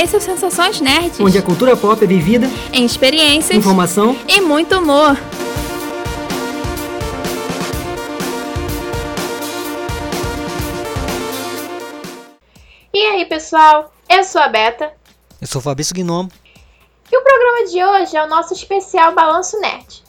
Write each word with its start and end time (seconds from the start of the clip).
Esse 0.00 0.14
é 0.14 0.18
o 0.18 0.22
Sensações 0.22 0.80
Nerds. 0.80 1.18
Onde 1.18 1.36
a 1.36 1.42
cultura 1.42 1.76
pop 1.76 2.04
é 2.04 2.06
vivida 2.06 2.46
em 2.72 2.84
experiências, 2.84 3.58
informação 3.58 4.16
e 4.28 4.40
muito 4.40 4.78
humor. 4.78 5.16
E 12.94 13.06
aí, 13.06 13.24
pessoal? 13.24 13.92
Eu 14.08 14.22
sou 14.22 14.40
a 14.40 14.46
Beta. 14.46 14.92
Eu 15.40 15.48
sou 15.48 15.58
o 15.58 15.64
Fabrício 15.64 15.92
Gnomo. 15.96 16.30
E 17.10 17.18
o 17.18 17.22
programa 17.24 17.66
de 17.66 17.84
hoje 17.84 18.16
é 18.16 18.22
o 18.22 18.28
nosso 18.28 18.54
especial 18.54 19.12
Balanço 19.16 19.58
Nerd. 19.58 20.04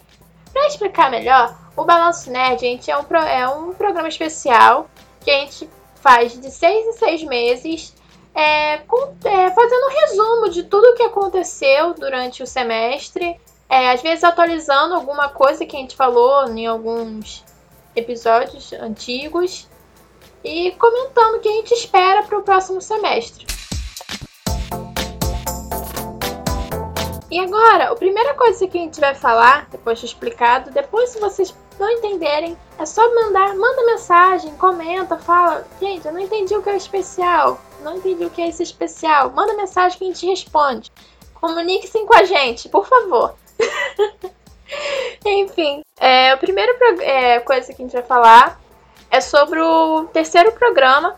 Para 0.53 0.67
explicar 0.67 1.09
melhor, 1.09 1.57
o 1.75 1.83
Balanço 1.83 2.29
Nerd 2.29 2.59
gente, 2.59 2.91
é, 2.91 2.95
um, 2.95 3.15
é 3.15 3.49
um 3.49 3.73
programa 3.73 4.07
especial 4.07 4.87
que 5.21 5.31
a 5.31 5.39
gente 5.39 5.67
faz 5.95 6.39
de 6.39 6.51
seis 6.51 6.85
em 6.85 6.93
seis 6.93 7.23
meses 7.23 7.97
é, 8.33 8.77
com, 8.79 9.13
é, 9.23 9.51
fazendo 9.51 9.85
um 9.85 9.99
resumo 9.99 10.49
de 10.49 10.63
tudo 10.63 10.85
o 10.85 10.95
que 10.95 11.03
aconteceu 11.03 11.93
durante 11.93 12.43
o 12.43 12.47
semestre, 12.47 13.39
é, 13.69 13.91
às 13.91 14.01
vezes 14.01 14.23
atualizando 14.23 14.95
alguma 14.95 15.29
coisa 15.29 15.65
que 15.65 15.75
a 15.75 15.79
gente 15.79 15.95
falou 15.95 16.47
em 16.49 16.65
alguns 16.65 17.43
episódios 17.95 18.73
antigos 18.73 19.67
e 20.43 20.71
comentando 20.71 21.35
o 21.35 21.39
que 21.39 21.49
a 21.49 21.53
gente 21.53 21.73
espera 21.73 22.23
para 22.23 22.37
o 22.37 22.43
próximo 22.43 22.81
semestre. 22.81 23.45
E 27.31 27.39
agora, 27.39 27.91
a 27.91 27.95
primeira 27.95 28.33
coisa 28.33 28.67
que 28.67 28.77
a 28.77 28.81
gente 28.81 28.99
vai 28.99 29.13
falar, 29.13 29.67
depois 29.69 29.99
de 29.99 30.07
explicado, 30.07 30.71
depois 30.71 31.11
se 31.11 31.19
vocês 31.19 31.55
não 31.79 31.89
entenderem, 31.89 32.57
é 32.77 32.85
só 32.85 33.01
mandar, 33.15 33.55
manda 33.55 33.85
mensagem, 33.85 34.55
comenta, 34.57 35.17
fala, 35.17 35.65
gente, 35.79 36.05
eu 36.05 36.11
não 36.11 36.19
entendi 36.19 36.53
o 36.55 36.61
que 36.61 36.69
é 36.69 36.75
especial, 36.75 37.59
não 37.81 37.97
entendi 37.97 38.25
o 38.25 38.29
que 38.29 38.41
é 38.41 38.49
esse 38.49 38.61
especial, 38.61 39.31
manda 39.31 39.55
mensagem 39.55 39.97
que 39.97 40.03
a 40.03 40.07
gente 40.07 40.25
responde. 40.25 40.91
Comunique-se 41.35 42.05
com 42.05 42.13
a 42.13 42.23
gente, 42.23 42.67
por 42.67 42.85
favor. 42.85 43.35
Enfim, 45.25 45.81
é, 45.99 46.31
a 46.31 46.37
primeira 46.37 46.75
é, 47.01 47.39
coisa 47.39 47.73
que 47.73 47.81
a 47.81 47.85
gente 47.85 47.93
vai 47.93 48.03
falar 48.03 48.59
é 49.09 49.21
sobre 49.21 49.59
o 49.59 50.05
terceiro 50.13 50.51
programa, 50.51 51.17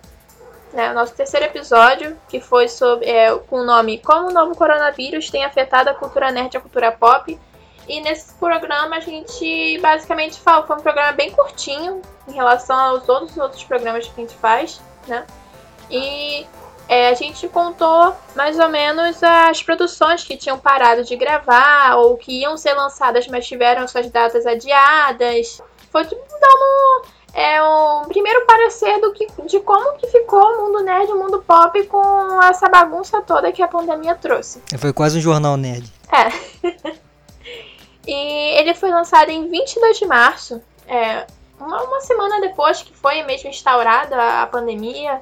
né, 0.74 0.92
o 0.92 0.94
nosso 0.94 1.14
terceiro 1.14 1.46
episódio, 1.46 2.18
que 2.30 2.40
foi 2.40 2.68
sobre, 2.70 3.10
é, 3.10 3.36
com 3.36 3.58
o 3.58 3.66
nome 3.66 3.98
Como 3.98 4.30
o 4.30 4.34
novo 4.34 4.56
coronavírus 4.56 5.30
tem 5.30 5.44
afetado 5.44 5.90
a 5.90 5.94
cultura 5.94 6.32
nerd 6.32 6.54
e 6.54 6.58
a 6.58 6.62
cultura 6.62 6.92
pop. 6.92 7.38
E 7.88 8.02
nesse 8.02 8.34
programa 8.36 8.98
a 8.98 9.00
gente 9.00 9.80
basicamente 9.80 10.40
fala, 10.40 10.66
foi 10.66 10.76
um 10.76 10.82
programa 10.82 11.12
bem 11.12 11.32
curtinho 11.32 12.02
em 12.28 12.34
relação 12.34 12.78
aos 12.78 13.10
outros 13.10 13.38
outros 13.38 13.64
programas 13.64 14.08
que 14.08 14.14
a 14.16 14.24
gente 14.24 14.36
faz, 14.36 14.80
né? 15.08 15.26
E 15.90 16.46
é, 16.88 17.10
a 17.10 17.14
gente 17.14 17.48
contou 17.48 18.16
mais 18.36 18.60
ou 18.60 18.70
menos 18.70 19.22
as 19.24 19.64
produções 19.64 20.24
que 20.24 20.38
tinham 20.38 20.60
parado 20.60 21.04
de 21.04 21.16
gravar 21.16 21.96
ou 21.96 22.18
que 22.18 22.42
iam 22.42 22.58
ser 22.58 22.74
lançadas, 22.74 23.28
mas 23.28 23.48
tiveram 23.48 23.88
suas 23.88 24.10
datas 24.10 24.46
adiadas. 24.46 25.62
Foi 25.90 26.06
tudo 26.06 26.22
dando 26.30 27.06
é, 27.34 27.64
um 27.64 28.06
primeiro 28.08 28.46
parecer 28.46 29.00
do 29.00 29.14
que, 29.14 29.28
de 29.46 29.60
como 29.62 29.98
que 29.98 30.08
ficou 30.08 30.44
o 30.44 30.62
mundo 30.64 30.84
nerd 30.84 31.12
o 31.12 31.18
mundo 31.18 31.44
pop 31.46 31.82
com 31.88 32.44
essa 32.44 32.68
bagunça 32.68 33.22
toda 33.22 33.52
que 33.52 33.62
a 33.62 33.68
pandemia 33.68 34.16
trouxe. 34.16 34.62
Foi 34.78 34.92
quase 34.92 35.18
um 35.18 35.22
jornal 35.22 35.58
nerd. 35.58 35.92
É. 36.12 37.02
E 38.06 38.14
ele 38.58 38.74
foi 38.74 38.90
lançado 38.90 39.30
em 39.30 39.48
22 39.50 40.00
de 40.00 40.06
março, 40.06 40.62
é, 40.88 41.26
uma, 41.60 41.84
uma 41.84 42.02
semana 42.02 42.42
depois 42.42 42.82
que 42.82 42.94
foi 42.94 43.22
mesmo 43.24 43.50
instaurada 43.50 44.42
a 44.42 44.48
pandemia 44.48 45.22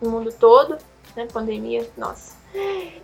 no 0.00 0.10
mundo 0.10 0.32
todo, 0.32 0.76
né? 1.14 1.28
Pandemia, 1.32 1.88
nossa. 1.96 2.36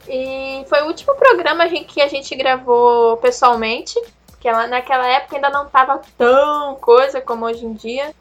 E 0.09 0.65
foi 0.69 0.83
o 0.83 0.87
último 0.87 1.15
programa 1.15 1.69
que 1.69 2.03
a 2.03 2.09
gente 2.09 2.35
gravou 2.35 3.17
pessoalmente, 3.19 3.99
porque 4.27 4.51
lá 4.51 4.67
naquela 4.67 5.07
época 5.07 5.37
ainda 5.37 5.51
não 5.51 5.69
tava 5.69 6.01
tão 6.17 6.75
coisa 6.77 7.21
como 7.21 7.47
hoje 7.47 7.65
em 7.65 7.73
dia. 7.73 8.15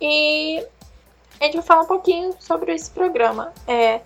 E 0.00 0.62
a 1.40 1.44
gente 1.44 1.56
vai 1.56 1.64
falar 1.64 1.82
um 1.82 1.86
pouquinho 1.86 2.34
sobre 2.40 2.74
esse 2.74 2.90
programa. 2.90 3.52
É, 3.66 4.00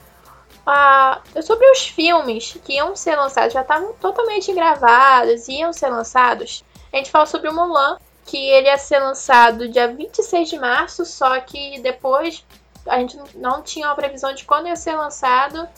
ah, 0.66 1.21
sobre 1.43 1.71
os 1.71 1.87
filmes 1.88 2.56
que 2.65 2.75
iam 2.75 2.94
ser 2.94 3.16
lançados, 3.16 3.53
já 3.53 3.62
estavam 3.62 3.93
totalmente 3.94 4.53
gravados, 4.53 5.48
iam 5.48 5.72
ser 5.72 5.88
lançados. 5.88 6.65
A 6.93 6.97
gente 6.97 7.10
fala 7.10 7.26
sobre 7.26 7.48
o 7.48 7.54
Mulan, 7.54 7.98
que 8.26 8.37
ele 8.37 8.66
ia 8.66 8.78
ser 8.78 8.99
lançado 8.99 9.69
dia 9.69 9.88
26 9.88 10.49
de 10.49 10.59
março, 10.59 11.04
só 11.04 11.41
que 11.41 11.81
depois 11.81 12.44
a 12.87 12.99
gente 12.99 13.19
não 13.34 13.62
tinha 13.62 13.87
uma 13.87 13.94
previsão 13.94 14.32
de 14.34 14.44
quando 14.44 14.69
ia 14.69 14.76
ser 14.76 14.94
lançado. 14.94 15.69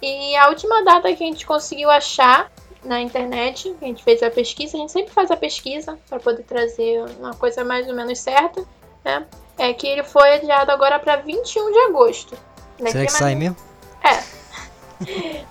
E 0.00 0.36
a 0.36 0.48
última 0.48 0.84
data 0.84 1.12
que 1.14 1.22
a 1.22 1.26
gente 1.26 1.46
conseguiu 1.46 1.90
achar 1.90 2.50
na 2.84 3.00
internet, 3.00 3.74
a 3.80 3.84
gente 3.84 4.02
fez 4.02 4.22
a 4.22 4.30
pesquisa, 4.30 4.76
a 4.76 4.80
gente 4.80 4.92
sempre 4.92 5.12
faz 5.12 5.30
a 5.30 5.36
pesquisa 5.36 5.98
para 6.08 6.18
poder 6.18 6.42
trazer 6.42 7.04
uma 7.18 7.32
coisa 7.34 7.64
mais 7.64 7.86
ou 7.88 7.94
menos 7.94 8.18
certa, 8.18 8.64
né? 9.04 9.24
É 9.56 9.72
que 9.72 9.86
ele 9.86 10.02
foi 10.02 10.34
adiado 10.34 10.72
agora 10.72 10.98
para 10.98 11.16
21 11.16 11.72
de 11.72 11.78
agosto. 11.80 12.36
Será 12.78 13.04
que 13.04 13.12
sai 13.12 13.34
mesmo? 13.34 13.56
É. 14.04 15.44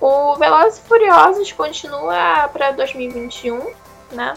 o 0.00 0.36
Velozes 0.36 0.78
e 0.78 0.82
Furiosos 0.82 1.52
continua 1.52 2.48
para 2.48 2.72
2021, 2.72 3.72
né? 4.12 4.34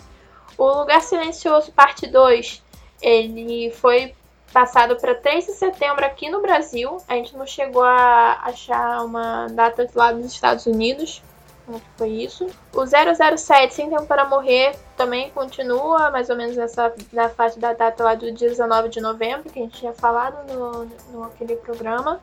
O 0.58 0.80
Lugar 0.80 1.02
Silencioso 1.02 1.72
Parte 1.72 2.08
2, 2.08 2.64
ele 3.02 3.72
foi 3.72 4.16
passado 4.54 4.96
para 4.96 5.16
3 5.16 5.48
de 5.48 5.54
setembro 5.54 6.06
aqui 6.06 6.30
no 6.30 6.42
Brasil. 6.42 6.98
A 7.08 7.16
gente 7.16 7.36
não 7.36 7.46
chegou 7.46 7.84
a 7.84 8.40
achar 8.44 9.04
uma 9.04 9.48
data 9.48 9.90
lá 9.96 10.12
dos 10.12 10.28
Estados 10.28 10.66
Unidos. 10.68 11.22
Que 11.66 11.82
foi 11.98 12.10
isso? 12.10 12.46
O 12.74 12.86
007 12.86 13.74
Sem 13.74 13.90
Tempo 13.90 14.06
para 14.06 14.26
Morrer 14.26 14.76
também 14.98 15.30
continua, 15.32 16.12
mais 16.12 16.30
ou 16.30 16.36
menos 16.36 16.58
nessa 16.58 16.94
na 17.12 17.30
faixa 17.30 17.58
da 17.58 17.74
data 17.74 18.04
lá 18.04 18.16
do 18.16 18.32
dia 18.34 18.50
19 18.50 18.90
de 18.90 19.00
novembro, 19.00 19.50
que 19.50 19.60
a 19.60 19.62
gente 19.62 19.80
tinha 19.80 19.94
falado 19.94 20.46
no, 20.54 20.86
no 21.12 21.24
aquele 21.24 21.56
programa. 21.56 22.20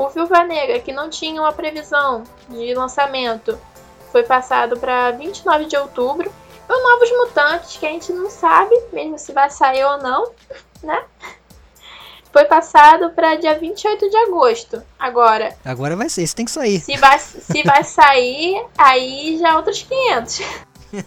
O 0.00 0.08
Viúva 0.08 0.42
Negra, 0.44 0.80
que 0.80 0.92
não 0.92 1.10
tinha 1.10 1.42
uma 1.42 1.52
previsão 1.52 2.24
de 2.48 2.72
lançamento, 2.72 3.58
foi 4.10 4.22
passado 4.22 4.80
para 4.80 5.10
29 5.10 5.66
de 5.66 5.76
outubro. 5.76 6.32
E 6.66 6.72
o 6.72 6.82
Novos 6.82 7.10
Mutantes, 7.10 7.76
que 7.76 7.84
a 7.84 7.90
gente 7.90 8.10
não 8.10 8.30
sabe 8.30 8.74
mesmo 8.94 9.18
se 9.18 9.30
vai 9.34 9.50
sair 9.50 9.84
ou 9.84 9.98
não, 9.98 10.32
né? 10.82 11.04
Foi 12.32 12.46
passado 12.46 13.10
para 13.10 13.34
dia 13.34 13.58
28 13.58 14.08
de 14.08 14.16
agosto. 14.16 14.82
Agora. 14.98 15.54
Agora 15.62 15.94
vai 15.94 16.08
ser, 16.08 16.22
esse 16.22 16.34
tem 16.34 16.46
que 16.46 16.50
sair. 16.50 16.80
Se 16.80 16.96
vai, 16.96 17.18
se 17.18 17.62
vai 17.62 17.84
sair, 17.84 18.64
aí 18.78 19.36
já 19.38 19.50
é 19.50 19.54
outros 19.54 19.82
500. 19.82 20.40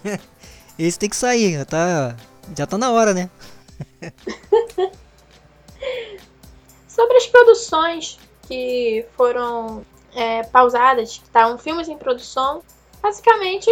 esse 0.77 0.99
tem 0.99 1.09
que 1.09 1.15
sair, 1.15 1.57
já 1.57 1.65
tá, 1.65 2.15
já 2.55 2.67
tá 2.67 2.77
na 2.77 2.91
hora, 2.91 3.11
né? 3.11 3.27
Sobre 6.87 7.17
as 7.17 7.25
produções 7.25 8.19
que 8.47 9.05
foram 9.15 9.85
é, 10.15 10.43
pausadas, 10.43 11.17
que 11.17 11.23
estavam 11.23 11.57
filmes 11.57 11.87
em 11.87 11.97
produção, 11.97 12.61
basicamente 13.01 13.69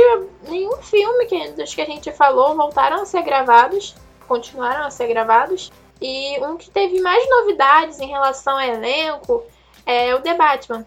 nenhum 0.47 0.77
filme 0.77 1.25
que, 1.25 1.51
dos 1.51 1.73
que 1.73 1.81
a 1.81 1.85
gente 1.85 2.11
falou 2.11 2.55
voltaram 2.55 3.01
a 3.01 3.05
ser 3.05 3.21
gravados, 3.21 3.95
continuaram 4.27 4.85
a 4.85 4.91
ser 4.91 5.07
gravados. 5.07 5.71
E 6.01 6.39
um 6.43 6.57
que 6.57 6.69
teve 6.69 6.99
mais 6.99 7.29
novidades 7.29 7.99
em 7.99 8.07
relação 8.07 8.53
ao 8.53 8.61
elenco 8.61 9.43
é 9.85 10.15
o 10.15 10.21
The 10.21 10.33
Batman. 10.35 10.85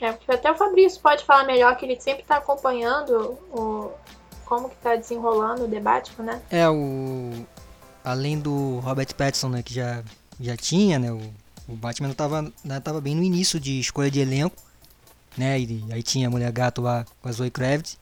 É, 0.00 0.08
até 0.08 0.50
o 0.50 0.56
Fabrício 0.56 1.00
pode 1.00 1.24
falar 1.24 1.44
melhor, 1.44 1.76
que 1.76 1.86
ele 1.86 2.00
sempre 2.00 2.22
está 2.22 2.36
acompanhando 2.36 3.38
o, 3.52 3.92
como 4.44 4.68
que 4.68 4.76
tá 4.76 4.96
desenrolando 4.96 5.64
o 5.64 5.68
The 5.68 5.80
Batman, 5.80 6.24
né? 6.32 6.42
É, 6.50 6.68
o... 6.68 7.46
Além 8.04 8.38
do 8.38 8.80
Robert 8.80 9.14
Pattinson, 9.14 9.48
né, 9.48 9.62
que 9.62 9.72
já, 9.72 10.02
já 10.38 10.56
tinha, 10.56 10.98
né, 10.98 11.10
o 11.10 11.32
o 11.68 11.74
Batman 11.74 12.10
estava 12.10 12.52
né, 12.62 12.80
tava 12.80 13.00
bem 13.00 13.14
no 13.14 13.22
início 13.22 13.58
de 13.58 13.80
escolha 13.80 14.10
de 14.10 14.20
elenco, 14.20 14.56
né? 15.36 15.58
E 15.58 15.84
aí 15.90 16.02
tinha 16.02 16.28
a 16.28 16.30
Mulher 16.30 16.52
Gato 16.52 16.82
lá 16.82 17.04
com 17.22 17.28
a 17.28 17.32
Zoe 17.32 17.50
Kravitz. 17.50 17.96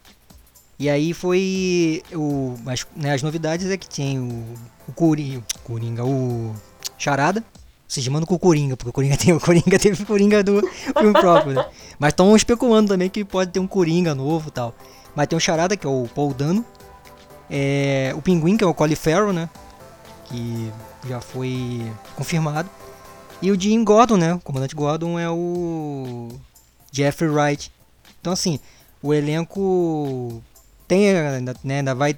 E 0.78 0.88
aí 0.88 1.14
foi 1.14 2.02
o 2.12 2.56
as, 2.66 2.86
né, 2.96 3.12
as 3.12 3.22
novidades 3.22 3.70
é 3.70 3.76
que 3.76 3.88
tem 3.88 4.18
o, 4.18 4.44
o 4.88 4.92
Coringa, 4.92 5.44
Coringa, 5.62 6.04
o 6.04 6.54
Charada, 6.98 7.44
se 7.86 8.02
chamando 8.02 8.26
com 8.26 8.34
o 8.34 8.38
Coringa, 8.38 8.76
porque 8.76 8.90
o 8.90 8.92
Coringa 8.92 9.16
tem 9.18 9.32
o 9.32 9.40
Coringa 9.40 9.78
teve 9.78 10.02
o 10.02 10.06
Coringa 10.06 10.42
do 10.42 10.60
filme 10.98 11.12
próprio, 11.12 11.54
né? 11.54 11.66
Mas 11.98 12.10
estão 12.10 12.34
especulando 12.34 12.88
também 12.88 13.08
que 13.08 13.24
pode 13.24 13.50
ter 13.52 13.60
um 13.60 13.66
Coringa 13.66 14.14
novo, 14.14 14.48
e 14.48 14.52
tal. 14.52 14.74
Mas 15.14 15.28
tem 15.28 15.36
o 15.36 15.40
Charada 15.40 15.76
que 15.76 15.86
é 15.86 15.90
o 15.90 16.08
Paul 16.14 16.34
Dano, 16.34 16.64
é, 17.48 18.12
o 18.16 18.22
Pinguim 18.22 18.56
que 18.56 18.64
é 18.64 18.66
o 18.66 18.74
Colin 18.74 18.96
Farrell, 18.96 19.32
né? 19.32 19.48
Que 20.24 20.72
já 21.06 21.20
foi 21.20 21.82
confirmado. 22.16 22.68
E 23.42 23.50
o 23.50 23.60
Jim 23.60 23.82
Gordon, 23.82 24.16
né? 24.16 24.34
O 24.34 24.38
comandante 24.38 24.74
Gordon 24.74 25.18
é 25.18 25.28
o 25.28 26.28
Jeffrey 26.92 27.28
Wright. 27.28 27.72
Então, 28.20 28.32
assim, 28.32 28.60
o 29.02 29.12
elenco 29.12 30.40
tem, 30.86 31.12
né, 31.64 31.78
ainda 31.78 31.94
vai. 31.94 32.16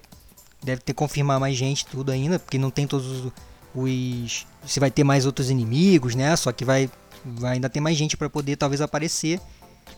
Deve 0.62 0.82
ter 0.82 0.92
que 0.92 0.98
confirmar 0.98 1.40
mais 1.40 1.56
gente, 1.56 1.86
tudo 1.86 2.12
ainda, 2.12 2.38
porque 2.38 2.58
não 2.58 2.70
tem 2.70 2.86
todos 2.86 3.06
os. 3.06 3.32
os 3.74 4.46
se 4.66 4.78
vai 4.78 4.90
ter 4.90 5.02
mais 5.02 5.24
outros 5.24 5.48
inimigos, 5.48 6.14
né? 6.14 6.36
Só 6.36 6.52
que 6.52 6.64
vai, 6.64 6.90
vai 7.24 7.54
ainda 7.54 7.70
ter 7.70 7.80
mais 7.80 7.96
gente 7.96 8.18
para 8.18 8.28
poder 8.28 8.56
talvez 8.56 8.82
aparecer. 8.82 9.40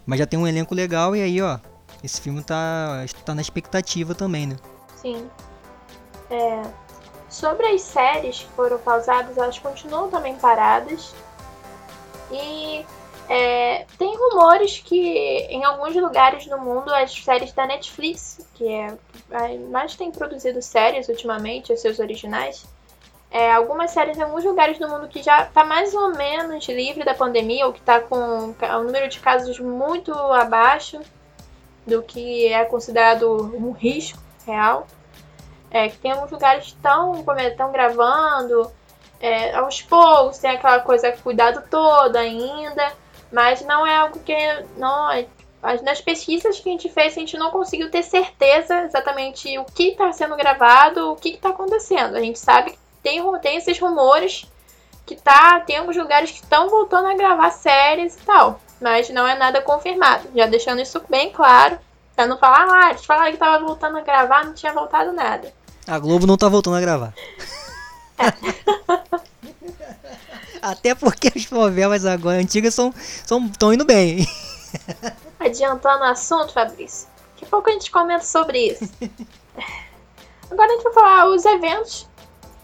Mas 0.06 0.20
já 0.20 0.26
tem 0.26 0.38
um 0.38 0.46
elenco 0.46 0.74
legal 0.74 1.16
e 1.16 1.22
aí, 1.22 1.42
ó, 1.42 1.58
esse 2.04 2.20
filme 2.20 2.40
tá, 2.42 3.04
tá 3.24 3.34
na 3.34 3.40
expectativa 3.40 4.14
também, 4.14 4.46
né? 4.46 4.56
Sim. 5.00 5.26
É, 6.30 6.62
sobre 7.36 7.66
as 7.66 7.82
séries 7.82 8.40
que 8.40 8.48
foram 8.52 8.78
pausadas, 8.78 9.36
elas 9.36 9.58
continuam 9.58 10.08
também 10.08 10.34
paradas. 10.36 11.14
E 12.32 12.84
é, 13.28 13.84
tem 13.98 14.16
rumores 14.16 14.78
que 14.78 14.96
em 15.50 15.62
alguns 15.64 15.94
lugares 15.94 16.46
do 16.46 16.58
mundo 16.58 16.92
as 16.94 17.12
séries 17.12 17.52
da 17.52 17.66
Netflix, 17.66 18.46
que 18.54 18.66
é 18.66 18.96
mais 19.70 19.94
tem 19.94 20.10
produzido 20.10 20.62
séries 20.62 21.08
ultimamente, 21.08 21.72
os 21.72 21.80
seus 21.80 21.98
originais, 21.98 22.64
é, 23.30 23.52
algumas 23.52 23.90
séries 23.90 24.16
em 24.16 24.22
alguns 24.22 24.44
lugares 24.44 24.78
do 24.78 24.88
mundo 24.88 25.06
que 25.06 25.22
já 25.22 25.42
está 25.42 25.62
mais 25.62 25.92
ou 25.92 26.14
menos 26.16 26.66
livre 26.68 27.04
da 27.04 27.12
pandemia 27.12 27.66
ou 27.66 27.72
que 27.72 27.80
está 27.80 28.00
com 28.00 28.16
um 28.16 28.82
número 28.82 29.08
de 29.08 29.20
casos 29.20 29.60
muito 29.60 30.12
abaixo 30.12 31.00
do 31.86 32.02
que 32.02 32.46
é 32.46 32.64
considerado 32.64 33.30
um 33.54 33.72
risco 33.72 34.18
real. 34.46 34.86
É, 35.70 35.88
que 35.88 35.98
tem 35.98 36.12
alguns 36.12 36.30
lugares 36.30 36.64
que 36.64 36.76
estão 36.76 37.72
gravando 37.72 38.70
é, 39.20 39.54
aos 39.54 39.82
poucos, 39.82 40.38
tem 40.38 40.50
aquela 40.50 40.80
coisa 40.80 41.12
cuidado 41.12 41.62
todo 41.70 42.16
ainda. 42.16 42.92
Mas 43.32 43.60
não 43.62 43.86
é 43.86 43.96
algo 43.96 44.20
que 44.20 44.36
não 44.76 45.10
nas 45.82 46.00
pesquisas 46.00 46.60
que 46.60 46.68
a 46.68 46.72
gente 46.72 46.88
fez, 46.88 47.16
a 47.16 47.20
gente 47.20 47.36
não 47.36 47.50
conseguiu 47.50 47.90
ter 47.90 48.02
certeza 48.02 48.82
exatamente 48.82 49.58
o 49.58 49.64
que 49.64 49.88
está 49.88 50.12
sendo 50.12 50.36
gravado, 50.36 51.10
o 51.10 51.16
que 51.16 51.30
está 51.30 51.48
acontecendo. 51.48 52.16
A 52.16 52.20
gente 52.20 52.38
sabe 52.38 52.72
que 52.72 52.78
tem, 53.02 53.20
tem 53.40 53.56
esses 53.56 53.78
rumores 53.78 54.46
que 55.04 55.16
tá, 55.16 55.60
tem 55.60 55.78
alguns 55.78 55.96
lugares 55.96 56.30
que 56.30 56.38
estão 56.38 56.68
voltando 56.68 57.08
a 57.08 57.14
gravar 57.14 57.50
séries 57.50 58.16
e 58.16 58.20
tal, 58.24 58.60
mas 58.80 59.08
não 59.10 59.26
é 59.26 59.36
nada 59.36 59.60
confirmado. 59.60 60.28
Já 60.34 60.46
deixando 60.46 60.80
isso 60.80 61.02
bem 61.08 61.30
claro, 61.30 61.78
pra 62.16 62.26
não 62.26 62.38
falar, 62.38 62.66
ah, 62.68 62.90
eles 62.90 63.04
falaram 63.04 63.30
que 63.30 63.38
tava 63.38 63.64
voltando 63.64 63.98
a 63.98 64.00
gravar, 64.00 64.44
não 64.44 64.54
tinha 64.54 64.72
voltado 64.72 65.12
nada. 65.12 65.52
A 65.86 65.98
Globo 65.98 66.26
não 66.26 66.36
tá 66.36 66.48
voltando 66.48 66.76
a 66.76 66.80
gravar. 66.80 67.14
É. 68.18 68.32
Até 70.62 70.94
porque 70.94 71.30
as 71.36 71.50
novelas 71.50 72.06
agora 72.06 72.38
antigas 72.38 72.74
são 72.74 72.92
estão 72.96 73.72
indo 73.72 73.84
bem. 73.84 74.26
Adiantando 75.38 76.00
o 76.00 76.08
assunto, 76.08 76.52
Fabrício. 76.52 77.08
Daqui 77.34 77.44
a 77.44 77.48
pouco 77.48 77.68
a 77.68 77.72
gente 77.72 77.90
comenta 77.90 78.24
sobre 78.24 78.70
isso. 78.70 78.90
Agora 80.50 80.68
a 80.68 80.72
gente 80.74 80.84
vai 80.84 80.92
falar 80.92 81.28
os 81.28 81.44
eventos 81.44 82.08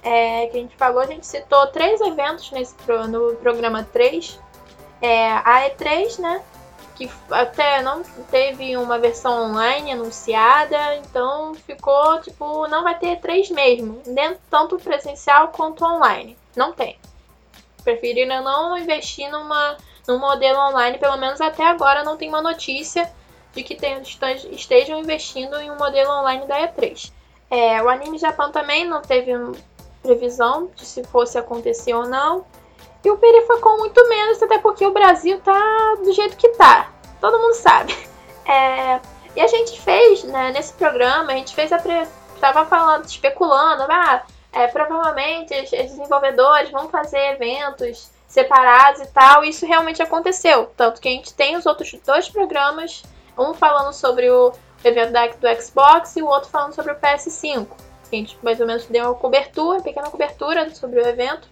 é, 0.03 0.47
que 0.47 0.57
a 0.57 0.61
gente 0.61 0.77
falou. 0.77 1.01
A 1.01 1.07
gente 1.07 1.27
citou 1.27 1.67
três 1.69 2.01
eventos 2.01 2.51
nesse, 2.53 2.75
no 3.09 3.35
programa 3.37 3.87
3. 3.93 4.39
É, 5.01 5.33
a 5.33 5.69
E3, 5.69 6.21
né? 6.21 6.43
Que 7.03 7.11
até 7.31 7.83
não 7.83 8.03
teve 8.31 8.77
uma 8.77 8.99
versão 8.99 9.51
online 9.51 9.93
anunciada, 9.93 10.97
então 10.97 11.55
ficou 11.55 12.21
tipo, 12.21 12.69
não 12.69 12.83
vai 12.83 12.99
ter 12.99 13.19
E3 13.19 13.53
mesmo, 13.53 14.01
dentro 14.07 14.41
tanto 14.49 14.79
presencial 14.79 15.49
quanto 15.49 15.85
online. 15.85 16.37
Não 16.55 16.73
tem. 16.73 16.99
Preferiram 17.83 18.45
não 18.45 18.79
investir 18.79 19.29
numa, 19.31 19.77
num 20.07 20.19
modelo 20.19 20.59
online, 20.59 20.99
pelo 20.99 21.17
menos 21.17 21.41
até 21.41 21.65
agora 21.65 22.05
não 22.05 22.17
tem 22.17 22.29
uma 22.29 22.43
notícia 22.43 23.11
de 23.53 23.63
que 23.63 23.75
tem, 23.75 24.01
estejam 24.51 24.99
investindo 24.99 25.57
em 25.57 25.71
um 25.71 25.77
modelo 25.77 26.11
online 26.11 26.47
da 26.47 26.69
E3. 26.69 27.13
É, 27.51 27.83
o 27.83 27.89
Anime 27.89 28.17
Japão 28.17 28.51
também 28.53 28.87
não 28.87 29.03
teve 29.03 29.33
previsão 30.03 30.71
de 30.75 30.87
se 30.87 31.03
fosse 31.05 31.37
acontecer 31.37 31.95
ou 31.95 32.07
não. 32.07 32.45
E 33.05 33.11
o 33.11 33.17
Peri 33.17 33.45
com 33.61 33.79
muito 33.79 34.09
menos, 34.09 34.41
até 34.41 34.59
porque 34.59 34.87
o 34.87 34.93
Brasil 34.93 35.41
tá 35.41 35.97
do 36.05 36.13
jeito 36.13 36.37
que 36.37 36.49
tá. 36.51 36.92
Todo 37.23 37.39
mundo 37.39 37.55
sabe. 37.55 37.97
É, 38.45 39.01
e 39.37 39.41
a 39.41 39.47
gente 39.47 39.81
fez, 39.81 40.25
né, 40.25 40.51
nesse 40.51 40.73
programa, 40.73 41.31
a 41.31 41.37
gente 41.37 41.55
fez 41.55 41.71
a. 41.73 41.79
Pre... 41.79 42.09
Tava 42.41 42.67
falando, 42.67 43.05
especulando, 43.05 43.85
ah, 43.89 44.25
é, 44.53 44.67
provavelmente 44.67 45.55
os, 45.55 45.71
desenvolvedores 45.71 46.69
vão 46.73 46.89
fazer 46.89 47.35
eventos 47.35 48.11
separados 48.27 49.01
e 49.01 49.07
tal, 49.07 49.45
e 49.45 49.51
isso 49.51 49.65
realmente 49.65 50.03
aconteceu. 50.03 50.73
Tanto 50.77 51.01
que 51.01 51.07
a 51.07 51.13
gente 51.13 51.33
tem 51.35 51.57
os 51.57 51.67
outros 51.67 51.97
dois 52.05 52.29
programas, 52.29 53.05
um 53.39 53.55
falando 53.55 53.93
sobre 53.93 54.29
o 54.29 54.53
evento 54.85 55.13
da, 55.13 55.29
do 55.29 55.63
Xbox 55.63 56.17
e 56.17 56.23
o 56.23 56.27
outro 56.27 56.51
falando 56.51 56.75
sobre 56.75 56.91
o 56.91 56.97
PS5. 56.97 57.69
A 58.11 58.15
gente 58.15 58.37
mais 58.43 58.61
ou 58.61 58.67
menos 58.67 58.85
deu 58.87 59.05
uma 59.05 59.15
cobertura, 59.15 59.79
uma 59.79 59.85
pequena 59.85 60.11
cobertura 60.11 60.69
sobre 60.75 61.01
o 61.01 61.07
evento. 61.07 61.49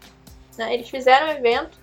Né? 0.58 0.74
Eles 0.74 0.90
fizeram 0.90 1.28
o 1.28 1.30
evento. 1.30 1.78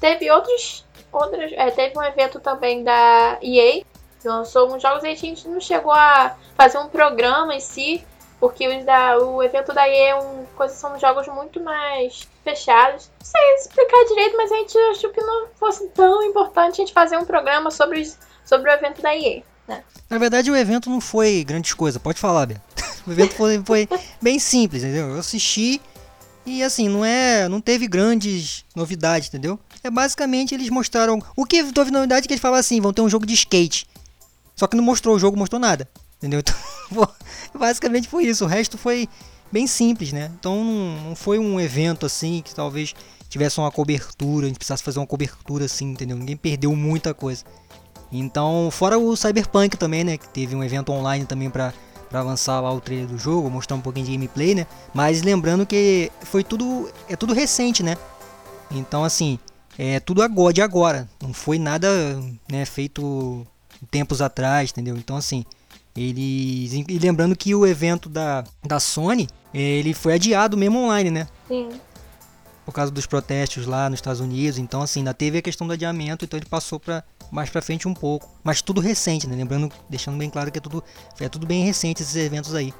Teve 0.00 0.30
outros. 0.30 0.84
outros 1.12 1.52
é, 1.52 1.70
teve 1.70 1.98
um 1.98 2.02
evento 2.02 2.40
também 2.40 2.84
da 2.84 3.38
EA, 3.42 3.82
que 4.20 4.28
lançou 4.28 4.62
alguns 4.62 4.82
jogos 4.82 5.04
e 5.04 5.08
a 5.08 5.14
gente 5.14 5.48
não 5.48 5.60
chegou 5.60 5.92
a 5.92 6.36
fazer 6.56 6.78
um 6.78 6.88
programa 6.88 7.54
em 7.54 7.60
si 7.60 8.04
porque 8.40 8.68
os 8.68 8.84
da, 8.84 9.18
o 9.18 9.42
evento 9.42 9.72
da 9.72 9.88
EA 9.88 10.10
é 10.10 10.14
um, 10.14 10.44
coisa, 10.56 10.74
são 10.74 10.98
jogos 10.98 11.26
muito 11.28 11.60
mais 11.60 12.28
fechados. 12.44 13.10
Não 13.18 13.26
sei 13.26 13.54
explicar 13.56 14.04
direito, 14.08 14.36
mas 14.36 14.52
a 14.52 14.56
gente 14.56 14.78
achou 14.78 15.10
que 15.10 15.20
não 15.20 15.48
fosse 15.58 15.88
tão 15.88 16.22
importante 16.22 16.74
a 16.74 16.84
gente 16.84 16.92
fazer 16.92 17.16
um 17.16 17.24
programa 17.24 17.70
sobre, 17.70 18.00
os, 18.00 18.16
sobre 18.44 18.70
o 18.70 18.74
evento 18.74 19.02
da 19.02 19.14
EA. 19.14 19.42
Né? 19.66 19.82
Na 20.08 20.18
verdade, 20.18 20.50
o 20.50 20.56
evento 20.56 20.88
não 20.88 21.00
foi 21.00 21.44
grandes 21.44 21.74
coisas, 21.74 22.00
pode 22.00 22.20
falar, 22.20 22.46
Bia. 22.46 22.62
O 23.06 23.12
evento 23.12 23.32
foi, 23.36 23.62
foi 23.64 23.88
bem 24.20 24.38
simples, 24.38 24.82
entendeu? 24.82 25.08
Eu 25.08 25.18
assisti 25.20 25.80
e 26.44 26.62
assim, 26.62 26.90
não 26.90 27.02
é. 27.02 27.48
não 27.48 27.58
teve 27.58 27.88
grandes 27.88 28.66
novidades, 28.76 29.28
entendeu? 29.28 29.58
É 29.82 29.90
basicamente 29.90 30.54
eles 30.54 30.70
mostraram. 30.70 31.20
O 31.36 31.44
que 31.44 31.62
teve 31.72 31.90
novidade 31.90 32.24
é 32.24 32.28
que 32.28 32.34
eles 32.34 32.42
falaram 32.42 32.60
assim, 32.60 32.80
vão 32.80 32.92
ter 32.92 33.02
um 33.02 33.08
jogo 33.08 33.26
de 33.26 33.34
skate. 33.34 33.86
Só 34.54 34.66
que 34.66 34.76
não 34.76 34.84
mostrou 34.84 35.14
o 35.14 35.18
jogo, 35.18 35.36
mostrou 35.36 35.60
nada. 35.60 35.88
Entendeu? 36.18 36.42
Então, 36.90 37.06
basicamente 37.54 38.08
foi 38.08 38.24
isso. 38.24 38.46
O 38.46 38.48
resto 38.48 38.78
foi 38.78 39.06
bem 39.52 39.66
simples, 39.66 40.10
né? 40.10 40.30
Então 40.38 40.64
não, 40.64 41.14
foi 41.14 41.38
um 41.38 41.60
evento 41.60 42.06
assim 42.06 42.40
que 42.42 42.54
talvez 42.54 42.94
tivesse 43.28 43.60
uma 43.60 43.70
cobertura, 43.70 44.46
a 44.46 44.48
gente 44.48 44.56
precisasse 44.56 44.82
fazer 44.82 44.98
uma 44.98 45.06
cobertura 45.06 45.66
assim, 45.66 45.90
entendeu? 45.90 46.16
Ninguém 46.16 46.36
perdeu 46.36 46.74
muita 46.74 47.12
coisa. 47.12 47.44
Então, 48.10 48.70
fora 48.70 48.98
o 48.98 49.14
Cyberpunk 49.14 49.76
também, 49.76 50.02
né? 50.02 50.16
Que 50.16 50.28
teve 50.28 50.56
um 50.56 50.64
evento 50.64 50.90
online 50.90 51.26
também 51.26 51.50
pra, 51.50 51.74
pra 52.08 52.22
lançar 52.22 52.60
lá 52.60 52.72
o 52.72 52.80
trailer 52.80 53.06
do 53.06 53.18
jogo, 53.18 53.50
mostrar 53.50 53.76
um 53.76 53.80
pouquinho 53.80 54.06
de 54.06 54.12
gameplay, 54.12 54.54
né? 54.54 54.66
Mas 54.94 55.22
lembrando 55.22 55.66
que 55.66 56.10
foi 56.22 56.42
tudo. 56.42 56.90
É 57.08 57.16
tudo 57.16 57.34
recente, 57.34 57.82
né? 57.82 57.96
Então, 58.70 59.04
assim, 59.04 59.38
é 59.78 60.00
tudo 60.00 60.22
agora, 60.22 60.52
de 60.52 60.60
agora. 60.60 61.08
Não 61.22 61.32
foi 61.32 61.58
nada 61.58 61.88
né, 62.50 62.64
feito 62.64 63.46
tempos 63.90 64.20
atrás, 64.20 64.70
entendeu? 64.70 64.96
Então, 64.96 65.16
assim, 65.16 65.44
eles. 65.96 66.72
E 66.72 66.98
lembrando 66.98 67.36
que 67.36 67.54
o 67.54 67.64
evento 67.64 68.08
da, 68.08 68.44
da 68.64 68.80
Sony, 68.80 69.28
ele 69.54 69.94
foi 69.94 70.14
adiado 70.14 70.56
mesmo 70.56 70.80
online, 70.80 71.10
né? 71.10 71.28
Sim. 71.46 71.68
Por 72.64 72.72
causa 72.72 72.90
dos 72.90 73.06
protestos 73.06 73.66
lá 73.66 73.88
nos 73.88 73.98
Estados 73.98 74.20
Unidos. 74.20 74.58
Então, 74.58 74.82
assim, 74.82 75.00
ainda 75.00 75.14
teve 75.14 75.38
a 75.38 75.42
questão 75.42 75.66
do 75.66 75.72
adiamento, 75.72 76.24
então 76.24 76.38
ele 76.38 76.46
passou 76.46 76.80
para 76.80 77.04
mais 77.30 77.48
pra 77.48 77.62
frente 77.62 77.86
um 77.86 77.94
pouco. 77.94 78.28
Mas 78.42 78.60
tudo 78.60 78.80
recente, 78.80 79.26
né? 79.26 79.36
Lembrando, 79.36 79.72
deixando 79.88 80.18
bem 80.18 80.28
claro 80.28 80.50
que 80.50 80.58
é 80.58 80.60
tudo, 80.60 80.82
é 81.20 81.28
tudo 81.28 81.46
bem 81.46 81.64
recente 81.64 82.02
esses 82.02 82.16
eventos 82.16 82.54
aí. 82.54 82.74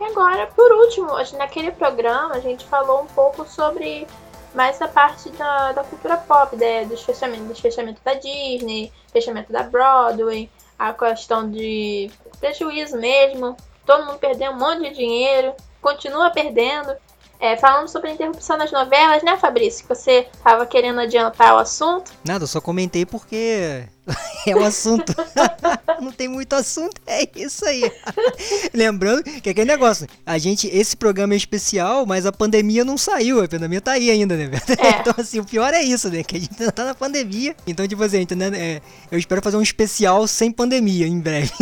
E 0.00 0.04
agora, 0.04 0.46
por 0.48 0.72
último, 0.72 1.08
naquele 1.38 1.70
programa 1.72 2.34
a 2.34 2.40
gente 2.40 2.64
falou 2.66 3.02
um 3.02 3.06
pouco 3.06 3.46
sobre 3.46 4.06
mais 4.54 4.80
a 4.80 4.88
parte 4.88 5.30
da, 5.30 5.72
da 5.72 5.84
cultura 5.84 6.16
pop, 6.16 6.56
né? 6.56 6.84
dos 6.84 7.02
fechamentos, 7.02 7.46
dos 7.46 7.60
fechamentos 7.60 8.02
da 8.02 8.14
Disney, 8.14 8.92
fechamento 9.12 9.52
da 9.52 9.62
Broadway, 9.62 10.50
a 10.78 10.92
questão 10.92 11.50
de 11.50 12.10
prejuízo 12.38 12.98
mesmo, 12.98 13.56
todo 13.84 14.04
mundo 14.04 14.18
perdeu 14.18 14.52
um 14.52 14.58
monte 14.58 14.82
de 14.82 14.94
dinheiro, 14.94 15.54
continua 15.80 16.30
perdendo. 16.30 16.96
É, 17.38 17.56
falando 17.56 17.88
sobre 17.88 18.10
a 18.10 18.14
interrupção 18.14 18.56
das 18.56 18.72
novelas, 18.72 19.22
né, 19.22 19.36
Fabrício? 19.36 19.82
Que 19.86 19.94
você 19.94 20.26
estava 20.32 20.64
querendo 20.66 21.00
adiantar 21.00 21.54
o 21.54 21.58
assunto. 21.58 22.12
Nada, 22.24 22.44
eu 22.44 22.48
só 22.48 22.60
comentei 22.60 23.04
porque 23.04 23.84
é 24.46 24.54
o 24.54 24.64
assunto. 24.64 25.14
Não 26.00 26.12
tem 26.12 26.28
muito 26.28 26.52
assunto, 26.54 27.00
é 27.06 27.28
isso 27.36 27.64
aí. 27.64 27.90
Lembrando 28.72 29.22
que 29.22 29.50
aquele 29.50 29.70
negócio, 29.70 30.06
a 30.24 30.38
gente, 30.38 30.68
esse 30.68 30.96
programa 30.96 31.34
é 31.34 31.36
especial, 31.36 32.06
mas 32.06 32.26
a 32.26 32.32
pandemia 32.32 32.84
não 32.84 32.98
saiu, 32.98 33.42
a 33.42 33.48
pandemia 33.48 33.80
tá 33.80 33.92
aí 33.92 34.10
ainda, 34.10 34.36
né? 34.36 34.50
É. 34.78 35.00
Então, 35.00 35.14
assim, 35.16 35.40
o 35.40 35.44
pior 35.44 35.72
é 35.72 35.82
isso, 35.82 36.10
né? 36.10 36.22
Que 36.22 36.36
a 36.36 36.40
gente 36.40 36.52
ainda 36.58 36.70
tá 36.70 36.84
na 36.84 36.94
pandemia. 36.94 37.56
Então, 37.66 37.88
tipo 37.88 38.02
assim, 38.02 38.20
entendeu? 38.20 38.52
É, 38.54 38.80
eu 39.10 39.18
espero 39.18 39.42
fazer 39.42 39.56
um 39.56 39.62
especial 39.62 40.26
sem 40.26 40.52
pandemia 40.52 41.06
em 41.06 41.18
breve. 41.18 41.52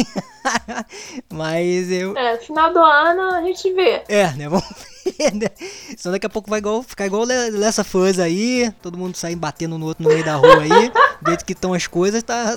mas 1.32 1.90
eu. 1.90 2.16
É, 2.16 2.38
final 2.38 2.72
do 2.72 2.80
ano 2.80 3.34
a 3.34 3.42
gente 3.42 3.72
vê. 3.72 4.02
É, 4.08 4.32
né? 4.32 4.48
Vamos 4.48 4.68
ver, 4.68 4.74
né? 4.80 4.93
Senão 5.96 6.12
daqui 6.12 6.26
a 6.26 6.30
pouco 6.30 6.50
vai 6.50 6.58
igual, 6.58 6.82
ficar 6.82 7.06
igual 7.06 7.24
Lessa 7.24 7.84
Fãs 7.84 8.18
aí, 8.18 8.72
todo 8.82 8.98
mundo 8.98 9.16
sair 9.16 9.36
batendo 9.36 9.78
no 9.78 9.86
outro 9.86 10.04
no 10.04 10.10
meio 10.10 10.24
da 10.24 10.36
rua 10.36 10.62
aí, 10.62 10.90
do 11.22 11.30
jeito 11.30 11.44
que 11.44 11.52
estão 11.52 11.74
as 11.74 11.86
coisas, 11.86 12.22
tá. 12.22 12.56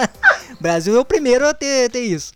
Brasil 0.60 0.96
é 0.96 1.00
o 1.00 1.04
primeiro 1.04 1.46
a 1.46 1.54
ter, 1.54 1.90
ter 1.90 2.00
isso. 2.00 2.32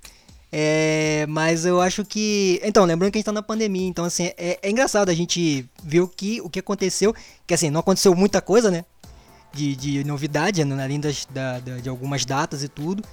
É, 0.50 1.24
mas 1.28 1.64
eu 1.64 1.80
acho 1.80 2.04
que. 2.04 2.60
Então, 2.62 2.84
lembrando 2.84 3.10
que 3.10 3.18
a 3.18 3.20
gente 3.20 3.26
tá 3.26 3.32
na 3.32 3.42
pandemia, 3.42 3.88
então 3.88 4.04
assim, 4.04 4.32
é, 4.36 4.58
é 4.62 4.70
engraçado 4.70 5.08
a 5.08 5.14
gente 5.14 5.66
ver 5.82 6.00
o 6.00 6.08
que, 6.08 6.42
o 6.42 6.50
que 6.50 6.58
aconteceu. 6.58 7.14
Que 7.46 7.54
assim, 7.54 7.70
não 7.70 7.80
aconteceu 7.80 8.14
muita 8.14 8.40
coisa, 8.42 8.70
né? 8.70 8.84
de, 9.52 9.76
de 9.76 10.04
novidade, 10.04 10.64
né, 10.64 10.82
além 10.82 10.98
das, 10.98 11.26
da, 11.26 11.58
da, 11.58 11.76
de 11.76 11.88
algumas 11.88 12.24
datas 12.24 12.62
e 12.62 12.68
tudo. 12.68 13.04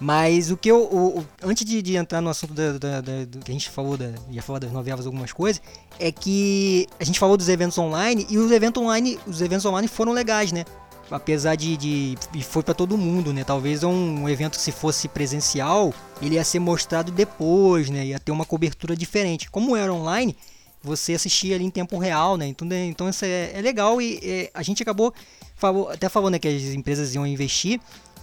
Mas 0.00 0.50
o 0.50 0.56
que 0.56 0.70
eu. 0.70 0.82
O, 0.82 1.18
o, 1.18 1.26
antes 1.42 1.64
de, 1.64 1.82
de, 1.82 1.96
entrar 1.96 2.22
no 2.22 2.30
assunto 2.30 2.54
da, 2.54 2.72
da, 2.72 3.00
da, 3.02 3.24
do 3.26 3.40
que 3.40 3.50
a 3.50 3.54
gente 3.54 3.68
falou, 3.68 3.98
da, 3.98 4.10
ia 4.30 4.42
falar 4.42 4.58
das 4.58 4.72
novelas, 4.72 5.04
algumas 5.04 5.30
coisas, 5.30 5.60
é 5.98 6.10
que 6.10 6.86
a 6.98 7.04
gente 7.04 7.18
falou 7.18 7.36
dos 7.36 7.50
eventos 7.50 7.76
online 7.76 8.26
e 8.30 8.38
os 8.38 8.50
eventos 8.50 8.82
online, 8.82 9.18
os 9.26 9.42
eventos 9.42 9.66
online 9.66 9.86
foram 9.86 10.12
legais, 10.12 10.52
né? 10.52 10.64
Apesar 11.10 11.54
de. 11.54 11.76
de 11.76 12.18
e 12.34 12.42
foi 12.42 12.62
para 12.62 12.72
todo 12.72 12.96
mundo, 12.96 13.30
né? 13.30 13.44
Talvez 13.44 13.82
um, 13.84 14.26
evento 14.26 14.56
que 14.56 14.62
se 14.62 14.72
fosse 14.72 15.06
presencial, 15.06 15.92
ele 16.22 16.36
ia 16.36 16.44
ser 16.44 16.60
mostrado 16.60 17.12
depois, 17.12 17.90
né? 17.90 18.06
Ia 18.06 18.18
ter 18.18 18.32
uma 18.32 18.46
cobertura 18.46 18.96
diferente. 18.96 19.50
Como 19.50 19.76
era 19.76 19.92
online, 19.92 20.34
você 20.82 21.12
assistia 21.12 21.56
ali 21.56 21.64
em 21.64 21.70
tempo 21.70 21.98
real, 21.98 22.38
né? 22.38 22.46
Então, 22.46 22.66
então 22.72 23.06
isso 23.06 23.26
é, 23.26 23.50
é 23.52 23.60
legal 23.60 24.00
e 24.00 24.18
é, 24.22 24.50
a 24.54 24.62
gente 24.62 24.82
acabou 24.82 25.12
falou, 25.56 25.90
até 25.90 26.08
falando 26.08 26.32
né, 26.32 26.38
que 26.38 26.48
as 26.48 26.62
empresas 26.74 27.14
iam 27.14 27.26
investir, 27.26 27.78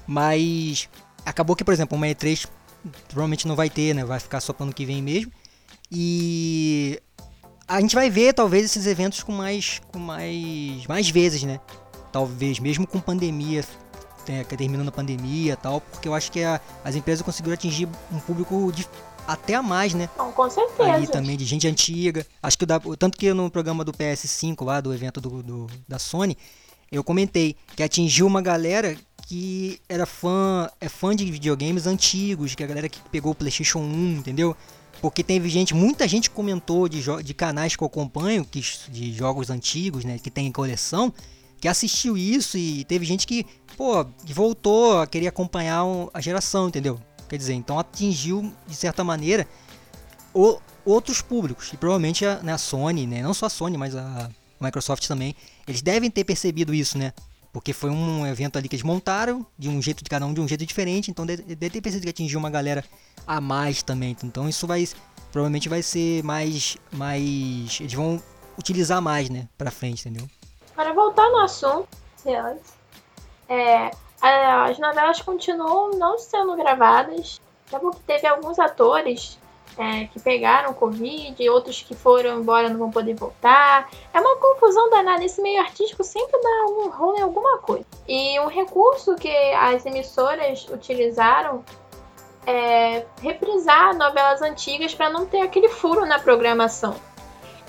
mas 0.08 0.90
acabou 1.28 1.56
que, 1.56 1.64
por 1.64 1.74
exemplo, 1.74 1.98
uma 1.98 2.08
E3 2.08 2.48
provavelmente 3.08 3.48
não 3.48 3.56
vai 3.56 3.70
ter, 3.70 3.94
né? 3.94 4.06
Vai 4.06 4.20
ficar 4.20 4.40
só 4.40 4.54
para 4.54 4.64
ano 4.64 4.74
que 4.74 4.86
vem 4.86 5.02
mesmo. 5.02 5.32
E 5.92 7.02
a 7.68 7.82
gente 7.82 7.96
vai 7.96 8.10
ver 8.10 8.34
talvez 8.34 8.66
esses 8.66 8.86
eventos 8.88 9.22
com 9.24 9.32
mais 9.32 9.82
com 9.92 10.00
mais 10.00 10.88
mais 10.88 11.10
vezes, 11.10 11.44
né? 11.44 11.60
Talvez 12.12 12.60
mesmo 12.60 12.88
com 12.88 13.00
pandemia, 13.00 13.64
é, 14.28 14.44
terminando 14.44 14.88
a 14.88 14.92
pandemia, 14.92 15.56
tal, 15.56 15.82
porque 15.82 16.08
eu 16.08 16.14
acho 16.14 16.32
que 16.32 16.44
a, 16.44 16.60
as 16.84 16.96
empresas 16.96 17.22
conseguiram 17.22 17.54
atingir 17.54 17.88
um 18.12 18.20
público 18.20 18.72
de, 18.72 18.88
até 19.28 19.56
a 19.56 19.62
mais, 19.62 19.94
né? 19.94 20.10
Não, 20.18 20.32
com 20.32 20.50
certeza. 20.50 20.92
Ali 20.92 21.08
também 21.08 21.38
de 21.38 21.46
gente 21.46 21.68
antiga. 21.68 22.26
Acho 22.42 22.58
que 22.58 22.66
o 22.86 22.98
tanto 22.98 23.18
que 23.18 23.34
no 23.34 23.52
programa 23.52 23.84
do 23.84 23.94
PS5 23.94 24.64
lá 24.66 24.80
do 24.82 24.94
evento 24.94 25.20
do, 25.20 25.44
do 25.44 25.68
da 25.88 26.00
Sony, 26.00 26.38
eu 26.92 27.04
comentei 27.04 27.56
que 27.76 27.84
atingiu 27.84 28.26
uma 28.26 28.42
galera 28.42 28.98
que 29.28 29.82
era 29.90 30.06
fã, 30.06 30.70
é 30.80 30.88
fã 30.88 31.14
de 31.14 31.30
videogames 31.30 31.86
antigos, 31.86 32.56
que 32.56 32.64
a 32.64 32.68
galera 32.68 32.88
que 32.88 33.02
pegou 33.12 33.34
o 33.34 33.36
PlayStation 33.36 33.80
1, 33.80 34.20
entendeu? 34.20 34.56
Porque 35.02 35.22
teve 35.22 35.50
gente, 35.50 35.76
muita 35.76 36.08
gente 36.08 36.30
comentou 36.30 36.88
de, 36.88 37.04
de 37.22 37.34
canais 37.34 37.76
que 37.76 37.84
eu 37.84 37.88
acompanho, 37.88 38.46
que, 38.46 38.62
de 38.90 39.14
jogos 39.14 39.50
antigos, 39.50 40.06
né, 40.06 40.18
que 40.18 40.32
tem 40.32 40.50
coleção, 40.50 41.14
que 41.60 41.68
assistiu 41.68 42.18
isso 42.18 42.58
e 42.58 42.86
teve 42.86 43.04
gente 43.04 43.28
que, 43.28 43.46
pô, 43.76 44.08
voltou 44.34 45.02
a 45.02 45.06
querer 45.06 45.28
acompanhar 45.28 45.84
a 46.14 46.22
geração, 46.22 46.70
entendeu? 46.70 46.98
Quer 47.28 47.36
dizer, 47.36 47.54
então 47.54 47.78
atingiu, 47.78 48.54
de 48.66 48.76
certa 48.76 49.04
maneira, 49.04 49.46
o, 50.34 50.58
outros 50.86 51.22
públicos. 51.22 51.74
E 51.74 51.78
provavelmente 51.78 52.26
a, 52.26 52.42
né, 52.42 52.54
a 52.54 52.58
Sony, 52.58 53.06
né, 53.06 53.22
não 53.22 53.34
só 53.34 53.48
a 53.48 53.50
Sony, 53.50 53.78
mas 53.78 53.94
a 53.94 54.30
Microsoft 54.58 55.06
também, 55.06 55.36
eles 55.68 55.82
devem 55.82 56.10
ter 56.10 56.24
percebido 56.24 56.74
isso, 56.74 56.98
né? 56.98 57.12
Porque 57.52 57.74
foi 57.74 57.90
um 57.90 58.26
evento 58.26 58.58
ali 58.58 58.68
que 58.70 58.76
eles 58.76 58.84
montaram, 58.84 59.46
de 59.58 59.70
um 59.70 59.82
jeito 59.82 60.04
de 60.04 60.10
cada 60.10 60.26
um, 60.26 60.34
de 60.34 60.42
um 60.42 60.48
jeito 60.48 60.66
diferente, 60.66 61.10
então 61.10 61.26
deve, 61.26 61.56
ter 61.56 61.82
percebido 61.82 62.04
que 62.04 62.10
atingiu 62.10 62.40
uma 62.40 62.50
galera 62.50 62.84
a 63.26 63.42
mais 63.42 63.82
também. 63.82 64.16
Então 64.24 64.48
isso 64.48 64.68
vai, 64.68 64.88
provavelmente 65.32 65.68
vai 65.68 65.82
ser 65.82 66.24
mais, 66.24 66.78
mais, 66.92 67.80
eles 67.80 67.94
vão 67.94 68.22
utilizar 68.58 69.02
mais, 69.02 69.30
né, 69.30 69.48
pra 69.58 69.72
frente, 69.72 70.08
entendeu? 70.08 70.28
Para 70.76 70.94
voltar 70.94 71.30
no 71.30 71.40
assunto, 71.40 71.88
é, 73.50 73.92
as 74.22 74.78
novelas 74.80 75.22
continuam 75.22 75.98
não 75.98 76.18
sendo 76.20 76.56
gravadas, 76.56 77.40
até 77.68 77.80
porque 77.80 78.00
teve 78.06 78.28
alguns 78.28 78.60
atores 78.60 79.40
é, 79.78 80.06
que 80.06 80.20
pegaram 80.20 80.74
Covid, 80.74 81.50
outros 81.50 81.82
que 81.82 81.96
foram 81.96 82.40
embora 82.40 82.70
não 82.70 82.78
vão 82.78 82.92
poder 82.92 83.14
voltar. 83.14 83.90
É 84.14 84.20
uma 84.20 84.38
confusão 84.38 84.90
danada. 84.90 85.24
Esse 85.24 85.42
meio 85.42 85.62
artístico 85.62 86.04
sempre 86.04 86.40
dá 86.42 86.66
um 86.70 86.90
rolo 86.90 87.18
em 87.18 87.22
alguma 87.22 87.60
coisa. 87.60 87.86
E 88.08 88.40
um 88.40 88.48
recurso 88.48 89.16
que 89.16 89.30
as 89.54 89.86
emissoras 89.86 90.68
utilizaram 90.70 91.64
é 92.46 93.06
reprisar 93.22 93.96
novelas 93.96 94.42
antigas 94.42 94.96
para 94.96 95.10
não 95.10 95.26
ter 95.26 95.42
aquele 95.42 95.68
furo 95.68 96.06
na 96.06 96.18
programação. 96.18 96.96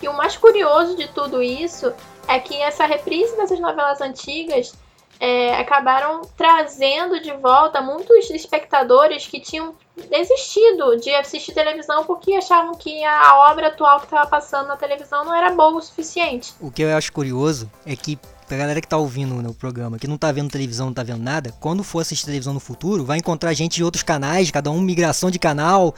E 0.01 0.09
o 0.09 0.13
mais 0.13 0.37
curioso 0.37 0.97
de 0.97 1.09
tudo 1.09 1.43
isso 1.43 1.93
é 2.29 2.39
que 2.39 2.57
essa 2.63 2.87
reprise 2.87 3.37
dessas 3.37 3.59
novelas 3.59 4.01
antigas 4.01 4.73
é, 5.19 5.57
acabaram 5.57 6.23
trazendo 6.37 7.21
de 7.21 7.33
volta 7.33 7.81
muitos 7.81 8.31
espectadores 8.31 9.27
que 9.27 9.41
tinham 9.41 9.75
desistido 10.11 10.97
de 10.97 11.11
assistir 11.15 11.53
televisão 11.53 12.05
porque 12.05 12.35
achavam 12.35 12.75
que 12.75 13.05
a 13.05 13.51
obra 13.51 13.69
atual 13.69 13.99
que 14.01 14.07
estava 14.07 14.29
passando 14.29 14.69
na 14.69 14.77
televisão 14.77 15.25
não 15.25 15.35
era 15.35 15.51
boa 15.51 15.79
o 15.79 15.83
suficiente. 15.83 16.55
O 16.61 16.71
que 16.71 16.83
eu 16.83 16.97
acho 16.97 17.13
curioso 17.13 17.71
é 17.85 17.95
que 17.97 18.19
pra 18.47 18.57
galera 18.57 18.81
que 18.81 18.89
tá 18.89 18.97
ouvindo 18.97 19.35
no 19.35 19.53
programa, 19.53 19.99
que 19.99 20.09
não 20.09 20.17
tá 20.17 20.33
vendo 20.33 20.51
televisão, 20.51 20.87
não 20.87 20.95
tá 20.95 21.03
vendo 21.03 21.23
nada, 21.23 21.53
quando 21.61 21.85
for 21.85 22.01
assistir 22.01 22.25
televisão 22.25 22.55
no 22.55 22.61
futuro, 22.61 23.05
vai 23.05 23.19
encontrar 23.19 23.53
gente 23.53 23.77
de 23.77 23.85
outros 23.85 24.03
canais, 24.03 24.51
cada 24.51 24.71
um 24.71 24.81
migração 24.81 25.31
de 25.31 25.39
canal, 25.39 25.95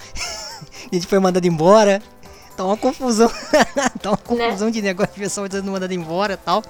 a 0.91 0.91
gente 0.95 1.07
foi 1.07 1.21
mandado 1.21 1.47
embora. 1.47 2.03
Tá 2.57 2.65
uma 2.65 2.77
confusão. 2.77 3.31
tá 4.03 4.11
uma 4.11 4.37
né? 4.37 4.47
confusão 4.47 4.67
né? 4.67 4.73
de 4.73 4.83
negócio, 4.83 5.13
o 5.15 5.19
pessoal 5.19 5.47
sendo 5.51 5.71
mandado 5.71 5.95
embora 5.95 6.35
e 6.35 6.37
tal. 6.37 6.63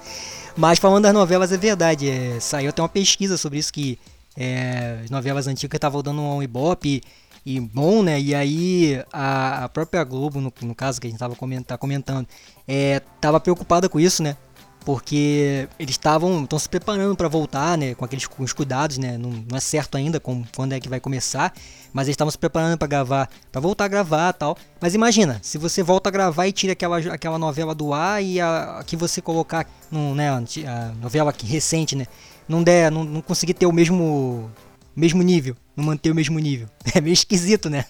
Mas 0.55 0.79
falando 0.79 1.03
das 1.03 1.13
novelas, 1.13 1.51
é 1.51 1.57
verdade. 1.57 2.09
É, 2.09 2.39
saiu 2.39 2.69
até 2.69 2.81
uma 2.81 2.89
pesquisa 2.89 3.37
sobre 3.37 3.59
isso 3.59 3.73
que 3.73 3.97
é, 4.35 5.01
as 5.03 5.09
novelas 5.09 5.47
antigas 5.47 5.77
estavam 5.77 6.01
dando 6.01 6.21
um 6.21 6.43
ibope 6.43 7.01
e 7.45 7.59
bom, 7.59 8.03
né? 8.03 8.19
E 8.19 8.35
aí 8.35 9.03
a, 9.11 9.65
a 9.65 9.69
própria 9.69 10.03
Globo, 10.03 10.39
no, 10.39 10.53
no, 10.61 10.75
caso 10.75 11.01
que 11.01 11.07
a 11.07 11.09
gente 11.09 11.17
estava 11.17 11.35
comentando, 11.35 11.65
tá 11.65 11.77
comentando, 11.77 12.27
é, 12.67 13.01
tava 13.19 13.39
preocupada 13.39 13.89
com 13.89 13.99
isso, 13.99 14.21
né? 14.21 14.37
porque 14.83 15.67
eles 15.77 15.91
estavam 15.91 16.47
se 16.57 16.67
preparando 16.67 17.15
para 17.15 17.27
voltar, 17.27 17.77
né, 17.77 17.93
com 17.93 18.03
aqueles 18.03 18.25
com 18.25 18.43
os 18.43 18.51
cuidados, 18.51 18.97
né, 18.97 19.17
não, 19.17 19.29
não 19.29 19.57
é 19.57 19.59
certo 19.59 19.95
ainda 19.95 20.19
com, 20.19 20.43
quando 20.55 20.73
é 20.73 20.79
que 20.79 20.89
vai 20.89 20.99
começar, 20.99 21.53
mas 21.93 22.07
eles 22.07 22.15
estavam 22.15 22.31
se 22.31 22.37
preparando 22.37 22.77
para 22.77 22.87
gravar, 22.87 23.29
para 23.51 23.61
voltar 23.61 23.85
a 23.85 23.87
gravar, 23.87 24.33
tal. 24.33 24.57
Mas 24.79 24.95
imagina, 24.95 25.39
se 25.41 25.57
você 25.57 25.83
volta 25.83 26.09
a 26.09 26.11
gravar 26.11 26.47
e 26.47 26.51
tira 26.51 26.73
aquela, 26.73 26.97
aquela 26.97 27.37
novela 27.37 27.75
do 27.75 27.93
ar 27.93 28.23
e 28.23 28.39
a, 28.39 28.79
a 28.79 28.83
que 28.83 28.95
você 28.95 29.21
colocar, 29.21 29.67
no, 29.91 30.15
né, 30.15 30.29
a 30.29 30.91
novela 30.99 31.29
aqui, 31.29 31.45
recente, 31.45 31.95
né, 31.95 32.07
não 32.51 32.61
der, 32.61 32.91
não, 32.91 33.03
não 33.03 33.21
conseguir 33.21 33.53
ter 33.53 33.65
o 33.65 33.71
mesmo 33.71 34.51
mesmo 34.93 35.23
nível, 35.23 35.55
não 35.75 35.85
manter 35.85 36.11
o 36.11 36.15
mesmo 36.15 36.37
nível. 36.37 36.67
É 36.93 36.99
meio 36.99 37.13
esquisito, 37.13 37.69
né? 37.69 37.85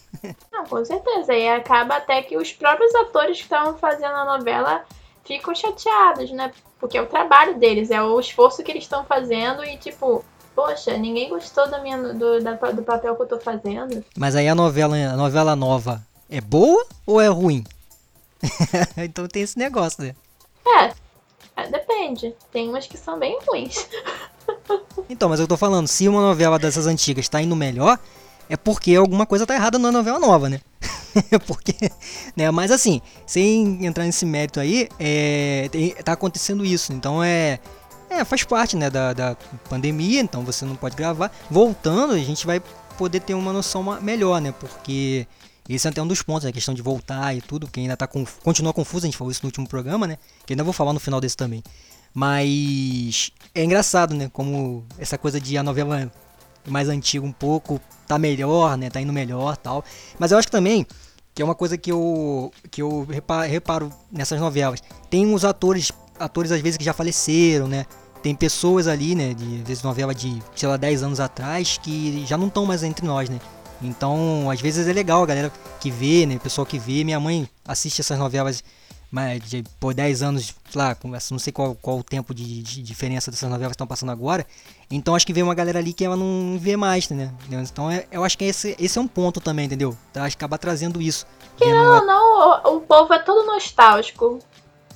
Não, 0.52 0.64
com 0.66 0.86
certeza. 0.86 1.34
E 1.34 1.50
acaba 1.50 1.96
até 1.96 2.22
que 2.22 2.38
os 2.38 2.54
próprios 2.54 2.94
atores 2.94 3.38
que 3.38 3.44
estavam 3.44 3.76
fazendo 3.78 4.14
a 4.14 4.38
novela 4.38 4.86
ficam 5.26 5.56
chateados, 5.56 6.32
né? 6.32 6.52
Porque 6.80 6.98
é 6.98 7.02
o 7.02 7.08
trabalho 7.08 7.58
deles, 7.58 7.90
é 7.90 8.02
o 8.02 8.20
esforço 8.20 8.64
que 8.64 8.72
eles 8.72 8.84
estão 8.84 9.04
fazendo 9.04 9.64
e, 9.64 9.78
tipo, 9.78 10.24
poxa, 10.56 10.98
ninguém 10.98 11.30
gostou 11.30 11.68
da 11.68 11.80
minha, 11.80 11.98
do, 12.14 12.42
da, 12.42 12.54
do 12.54 12.84
papel 12.84 13.16
que 13.16 13.22
eu 13.24 13.28
tô 13.28 13.40
fazendo. 13.40 14.04
Mas 14.16 14.36
aí 14.36 14.48
a 14.48 14.54
novela, 14.54 14.96
a 14.96 15.18
novela 15.18 15.56
nova 15.56 16.02
é 16.30 16.40
boa 16.40 16.86
ou 17.06 17.20
é 17.20 17.28
ruim? 17.28 17.64
então 18.98 19.28
tem 19.28 19.42
esse 19.42 19.58
negócio, 19.58 20.04
né? 20.04 20.16
É, 20.68 21.68
depende. 21.68 22.36
Tem 22.52 22.70
umas 22.70 22.88
que 22.88 22.98
são 22.98 23.18
bem 23.18 23.40
ruins. 23.48 23.88
então, 25.10 25.30
mas 25.30 25.40
eu 25.40 25.48
tô 25.48 25.58
falando, 25.58 25.88
se 25.88 26.08
uma 26.08 26.22
novela 26.22 26.58
dessas 26.60 26.88
antigas 26.88 27.28
tá 27.28 27.42
indo 27.42 27.56
melhor, 27.56 28.00
é 28.50 28.58
porque 28.58 28.96
alguma 28.96 29.26
coisa 29.26 29.46
tá 29.46 29.56
errada 29.56 29.80
na 29.80 29.92
novela 29.92 30.20
nova, 30.20 30.50
né? 30.50 30.60
porque, 31.48 31.74
né? 32.36 32.52
Mas 32.52 32.72
assim, 32.72 33.02
sem 33.26 33.86
entrar 33.86 34.04
nesse 34.04 34.26
mérito 34.26 34.60
aí, 34.60 34.90
é, 35.00 35.70
tem, 35.72 35.92
tá 35.96 36.14
acontecendo 36.14 36.66
isso. 36.66 36.94
Então 36.94 37.24
é, 37.24 37.60
é 38.10 38.24
faz 38.26 38.44
parte, 38.44 38.76
né, 38.76 38.90
da, 38.90 39.14
da 39.14 39.38
pandemia. 39.70 40.22
Então 40.22 40.44
você 40.44 40.66
não 40.66 40.76
pode 40.76 40.96
gravar. 40.96 41.32
Voltando, 41.50 42.14
a 42.14 42.20
gente 42.20 42.46
vai 42.46 42.62
poder 42.98 43.22
ter 43.22 43.34
uma 43.34 43.54
noção 43.54 43.84
melhor, 44.02 44.42
né? 44.42 44.52
Porque 44.52 45.26
esse 45.70 45.88
é 45.88 45.90
até 45.90 46.02
um 46.02 46.08
dos 46.08 46.22
pontos, 46.22 46.46
a 46.46 46.52
questão 46.52 46.74
de 46.74 46.82
voltar 46.82 47.36
e 47.36 47.42
tudo, 47.42 47.68
que 47.68 47.80
ainda 47.80 47.96
tá 47.96 48.06
conf... 48.06 48.40
continua 48.44 48.74
confuso, 48.74 49.06
a 49.06 49.08
gente 49.08 49.18
falou 49.18 49.32
isso 49.32 49.42
no 49.44 49.48
último 49.48 49.68
programa, 49.68 50.06
né? 50.06 50.18
Que 50.46 50.54
ainda 50.54 50.64
vou 50.64 50.74
falar 50.74 50.92
no 50.92 51.00
final 51.00 51.22
desse 51.22 51.38
também. 51.38 51.64
Mas 52.14 53.32
é 53.54 53.64
engraçado, 53.64 54.14
né? 54.14 54.30
Como 54.32 54.86
essa 54.98 55.18
coisa 55.18 55.40
de 55.40 55.58
a 55.58 55.64
novela 55.64 56.12
mais 56.68 56.90
antiga 56.90 57.26
um 57.26 57.32
pouco 57.32 57.80
tá 58.08 58.18
melhor, 58.18 58.78
né? 58.78 58.90
Tá 58.90 59.02
indo 59.02 59.14
melhor 59.14 59.58
tal. 59.58 59.84
Mas 60.20 60.32
eu 60.32 60.38
acho 60.38 60.48
que 60.48 60.52
também 60.52 60.86
que 61.34 61.42
é 61.42 61.46
uma 61.46 61.56
coisa 61.56 61.78
que 61.78 61.92
eu 61.92 62.52
que 62.70 62.82
eu 62.82 63.08
reparo, 63.48 63.92
nessas 64.12 64.40
novelas. 64.40 64.82
Tem 65.10 65.26
uns 65.26 65.46
atores, 65.46 65.92
atores 66.20 66.52
às 66.52 66.62
vezes 66.62 66.78
que 66.78 66.84
já 66.84 66.94
faleceram, 66.94 67.68
né? 67.68 67.86
Tem 68.22 68.36
pessoas 68.36 68.88
ali, 68.88 69.16
né, 69.16 69.34
de 69.34 69.62
às 69.62 69.68
vezes 69.68 69.84
novela 69.84 70.14
de, 70.14 70.44
sei 70.56 70.70
lá, 70.70 70.78
10 70.78 71.02
anos 71.02 71.20
atrás 71.20 71.80
que 71.82 72.24
já 72.28 72.38
não 72.38 72.48
estão 72.48 72.66
mais 72.66 72.84
entre 72.84 73.06
nós, 73.06 73.30
né? 73.30 73.40
Então, 73.82 74.48
às 74.52 74.62
vezes 74.62 74.88
é 74.88 74.94
legal 74.94 75.24
a 75.24 75.26
galera 75.26 75.52
que 75.80 75.90
vê, 75.90 76.28
né, 76.28 76.36
o 76.36 76.40
pessoal 76.40 76.66
que 76.68 76.78
vê. 76.78 77.04
Minha 77.04 77.20
mãe 77.20 77.50
assiste 77.66 78.00
essas 78.00 78.20
novelas 78.20 78.64
mas 79.12 79.44
de, 79.44 79.64
por 79.78 79.94
10 79.94 80.24
anos, 80.24 80.56
lá, 80.74 80.96
não 81.30 81.38
sei 81.38 81.52
qual, 81.52 81.76
qual 81.76 82.00
o 82.00 82.04
tempo 82.04 82.34
de, 82.34 82.64
de 82.64 82.82
diferença 82.82 83.30
dessas 83.30 83.50
novelas 83.50 83.72
que 83.72 83.76
estão 83.76 83.86
passando 83.86 84.12
agora. 84.12 84.48
Então 84.90 85.14
acho 85.14 85.28
que 85.28 85.34
vem 85.34 85.44
uma 85.44 85.54
galera 85.54 85.80
ali 85.80 85.92
que 85.92 86.06
ela 86.06 86.16
não 86.16 86.58
vê 86.58 86.78
mais, 86.78 87.10
né? 87.10 87.30
Então 87.50 87.92
é, 87.92 88.08
eu 88.10 88.24
acho 88.24 88.38
que 88.38 88.46
esse, 88.46 88.76
esse 88.80 88.98
é 88.98 89.02
um 89.02 89.08
ponto 89.08 89.42
também, 89.42 89.66
entendeu? 89.66 89.96
Acho 90.16 90.38
que 90.38 90.44
acaba 90.44 90.58
trazendo 90.58 91.02
isso. 91.02 91.28
Que 91.58 91.66
não, 91.66 92.06
não, 92.06 92.62
o, 92.64 92.78
o 92.78 92.82
povo 92.82 93.14
é 93.14 93.20
todo 93.20 93.46
nostálgico. 93.46 94.40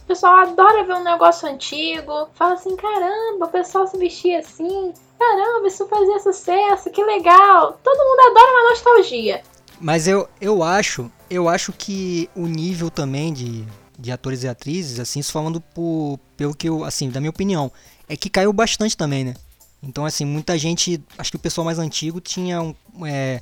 O 0.04 0.08
pessoal 0.08 0.36
adora 0.36 0.86
ver 0.86 0.94
um 0.94 1.04
negócio 1.04 1.50
antigo. 1.50 2.30
Fala 2.36 2.54
assim, 2.54 2.74
caramba, 2.78 3.48
o 3.48 3.50
pessoal 3.50 3.86
se 3.86 3.98
vestia 3.98 4.40
assim. 4.40 4.94
Caramba, 5.20 5.68
isso 5.68 5.86
fazia 5.88 6.20
sucesso, 6.20 6.90
que 6.90 7.04
legal. 7.04 7.78
Todo 7.84 7.98
mundo 7.98 8.20
adora 8.32 8.52
uma 8.52 8.70
nostalgia. 8.70 9.44
Mas 9.80 10.08
eu, 10.08 10.28
eu 10.40 10.64
acho, 10.64 11.12
eu 11.30 11.50
acho 11.50 11.74
que 11.74 12.30
o 12.36 12.46
nível 12.46 12.90
também 12.90 13.34
de, 13.34 13.66
de 13.98 14.12
atores 14.12 14.44
e 14.44 14.48
atrizes, 14.48 15.00
assim, 15.00 15.20
isso 15.20 15.32
falando 15.32 15.60
por, 15.62 16.20
pelo 16.36 16.56
que 16.56 16.68
eu, 16.70 16.84
assim, 16.84 17.10
da 17.10 17.20
minha 17.20 17.30
opinião, 17.30 17.72
é 18.08 18.16
que 18.16 18.30
caiu 18.30 18.52
bastante 18.52 18.96
também, 18.96 19.24
né? 19.24 19.36
Então, 19.82 20.06
assim, 20.06 20.26
muita 20.26 20.58
gente, 20.58 21.02
acho 21.18 21.32
que 21.32 21.38
o 21.38 21.40
pessoal 21.40 21.66
mais 21.66 21.80
antigo 21.80 22.20
tinha 22.20 22.62
um, 22.62 22.76
é, 23.06 23.42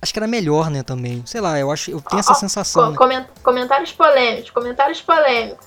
acho 0.00 0.12
que 0.12 0.18
era 0.18 0.26
melhor, 0.26 0.70
né, 0.70 0.82
também. 0.82 1.22
Sei 1.26 1.40
lá, 1.40 1.58
eu 1.58 1.70
acho, 1.70 1.90
eu 1.90 2.00
tenho 2.00 2.20
essa 2.20 2.34
sensação. 2.34 2.94
Co 2.94 3.06
né? 3.06 3.26
Comentários 3.42 3.92
polêmicos, 3.92 4.50
comentários 4.50 5.00
polêmicos. 5.00 5.66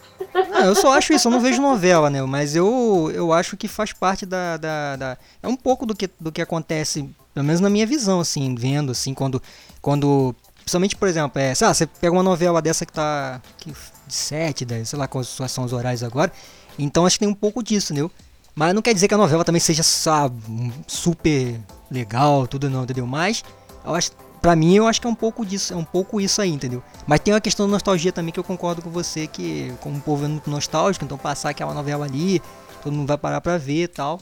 Não, 0.50 0.66
eu 0.66 0.76
só 0.76 0.98
acho 0.98 1.14
isso, 1.14 1.28
eu 1.28 1.32
não 1.32 1.40
vejo 1.40 1.62
novela, 1.62 2.10
né? 2.10 2.22
Mas 2.24 2.56
eu, 2.56 3.12
eu 3.14 3.32
acho 3.32 3.56
que 3.56 3.68
faz 3.68 3.94
parte 3.94 4.26
da, 4.26 4.58
da, 4.58 4.96
da, 4.96 5.18
É 5.42 5.48
um 5.48 5.56
pouco 5.56 5.86
do 5.86 5.96
que, 5.96 6.10
do 6.20 6.32
que 6.32 6.42
acontece, 6.42 7.10
pelo 7.34 7.46
menos 7.46 7.62
na 7.62 7.70
minha 7.70 7.86
visão, 7.86 8.20
assim, 8.20 8.54
vendo, 8.56 8.92
assim, 8.92 9.14
quando. 9.14 9.42
quando 9.82 10.36
principalmente, 10.70 10.96
por 10.96 11.08
exemplo, 11.08 11.42
é, 11.42 11.56
sei 11.56 11.68
lá, 11.68 11.74
você 11.74 11.88
pega 11.88 12.14
uma 12.14 12.24
novela 12.24 12.62
dessa 12.62 12.86
que 12.86 12.94
tá. 12.94 13.42
Que, 13.58 13.72
de 13.72 14.14
7, 14.16 14.66
10, 14.66 14.90
sei 14.90 15.00
lá 15.00 15.08
quais 15.08 15.28
são 15.28 15.64
os 15.64 15.74
horários 15.74 16.04
agora. 16.04 16.32
Então 16.78 17.06
acho 17.06 17.16
que 17.16 17.26
tem 17.26 17.28
um 17.28 17.36
pouco 17.36 17.62
disso, 17.62 17.94
entendeu? 17.94 18.12
Mas 18.56 18.74
não 18.74 18.82
quer 18.82 18.94
dizer 18.94 19.08
que 19.08 19.14
a 19.14 19.18
novela 19.18 19.44
também 19.44 19.60
seja, 19.60 19.84
sabe, 19.84 20.42
super 20.88 21.60
legal, 21.92 22.48
tudo 22.48 22.70
não, 22.70 22.84
entendeu? 22.84 23.06
Mas 23.06 23.44
eu 23.86 23.94
acho 23.94 24.12
Pra 24.42 24.56
mim, 24.56 24.74
eu 24.74 24.88
acho 24.88 25.02
que 25.02 25.08
é 25.08 25.10
um 25.10 25.16
pouco 25.16 25.46
disso, 25.46 25.74
é 25.74 25.76
um 25.76 25.84
pouco 25.84 26.22
isso 26.22 26.42
aí, 26.42 26.50
entendeu? 26.50 26.82
Mas 27.06 27.20
tem 27.20 27.34
uma 27.34 27.42
questão 27.42 27.66
da 27.66 27.74
nostalgia 27.74 28.10
também 28.10 28.32
que 28.32 28.40
eu 28.40 28.44
concordo 28.44 28.82
com 28.82 28.90
você, 28.90 29.28
que 29.28 29.74
como 29.82 29.98
o 29.98 30.02
povo 30.02 30.24
é 30.24 30.30
muito 30.30 30.50
nostálgico, 30.50 31.04
então 31.04 31.18
passar 31.18 31.50
aquela 31.50 31.74
novela 31.74 32.06
ali, 32.06 32.42
todo 32.82 32.94
mundo 32.94 33.06
vai 33.06 33.18
parar 33.18 33.42
pra 33.42 33.58
ver 33.58 33.84
e 33.84 33.88
tal. 33.90 34.18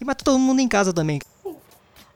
E 0.00 0.04
mas 0.04 0.14
todo 0.22 0.38
mundo 0.38 0.60
em 0.60 0.68
casa 0.68 0.92
também. 0.92 1.18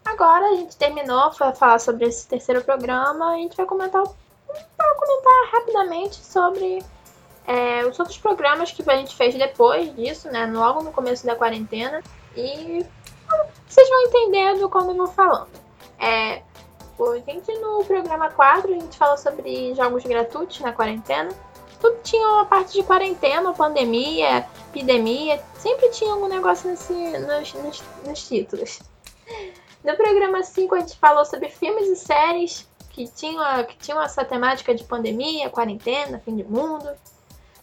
Agora 0.04 0.47
a 0.47 0.54
gente 0.57 0.76
terminou, 0.76 1.33
foi 1.33 1.52
falar 1.52 1.78
sobre 1.78 2.07
esse 2.07 2.26
terceiro 2.26 2.62
programa, 2.62 3.33
a 3.33 3.37
gente 3.37 3.57
vai 3.57 3.66
comentar, 3.66 4.02
vai 4.02 4.95
comentar 4.97 5.52
rapidamente 5.52 6.16
sobre 6.16 6.83
é, 7.47 7.85
os 7.85 7.99
outros 7.99 8.19
programas 8.19 8.71
que 8.71 8.88
a 8.88 8.97
gente 8.97 9.14
fez 9.14 9.35
depois 9.35 9.95
disso, 9.95 10.30
né? 10.30 10.47
Logo 10.47 10.83
no 10.83 10.92
começo 10.92 11.26
da 11.26 11.35
quarentena. 11.35 12.02
E 12.37 12.85
vocês 13.69 13.88
vão 13.88 14.02
entendendo 14.02 14.69
como 14.69 14.90
eu 14.92 14.97
vou 14.97 15.07
falando. 15.09 15.50
É, 15.99 16.42
a 16.99 17.19
gente 17.26 17.52
no 17.59 17.85
programa 17.85 18.30
4, 18.30 18.71
a 18.71 18.75
gente 18.75 18.97
falou 18.97 19.16
sobre 19.16 19.75
jogos 19.75 20.04
gratuitos 20.04 20.61
na 20.61 20.73
quarentena. 20.73 21.30
Tudo 21.80 21.97
tinha 22.02 22.28
uma 22.28 22.45
parte 22.45 22.75
de 22.75 22.83
quarentena, 22.83 23.54
pandemia, 23.54 24.47
epidemia. 24.69 25.42
Sempre 25.59 25.88
tinha 25.90 26.12
algum 26.12 26.28
negócio 26.28 26.69
nesse, 26.69 26.92
nos, 26.92 27.54
nos, 27.54 27.83
nos 28.07 28.28
títulos. 28.28 28.80
No 29.85 29.97
programa 29.97 30.43
5 30.43 30.75
a 30.75 30.81
gente 30.81 30.97
falou 30.99 31.25
sobre 31.25 31.49
filmes 31.49 31.89
e 31.89 31.97
séries 31.97 32.69
que 32.91 33.09
tinham, 33.09 33.65
que 33.65 33.77
tinham 33.79 34.03
essa 34.03 34.25
temática 34.25 34.75
de 34.75 34.85
pandemia, 34.85 35.49
quarentena, 35.49 36.19
fim 36.19 36.37
de 36.37 36.45
mundo. 36.45 36.89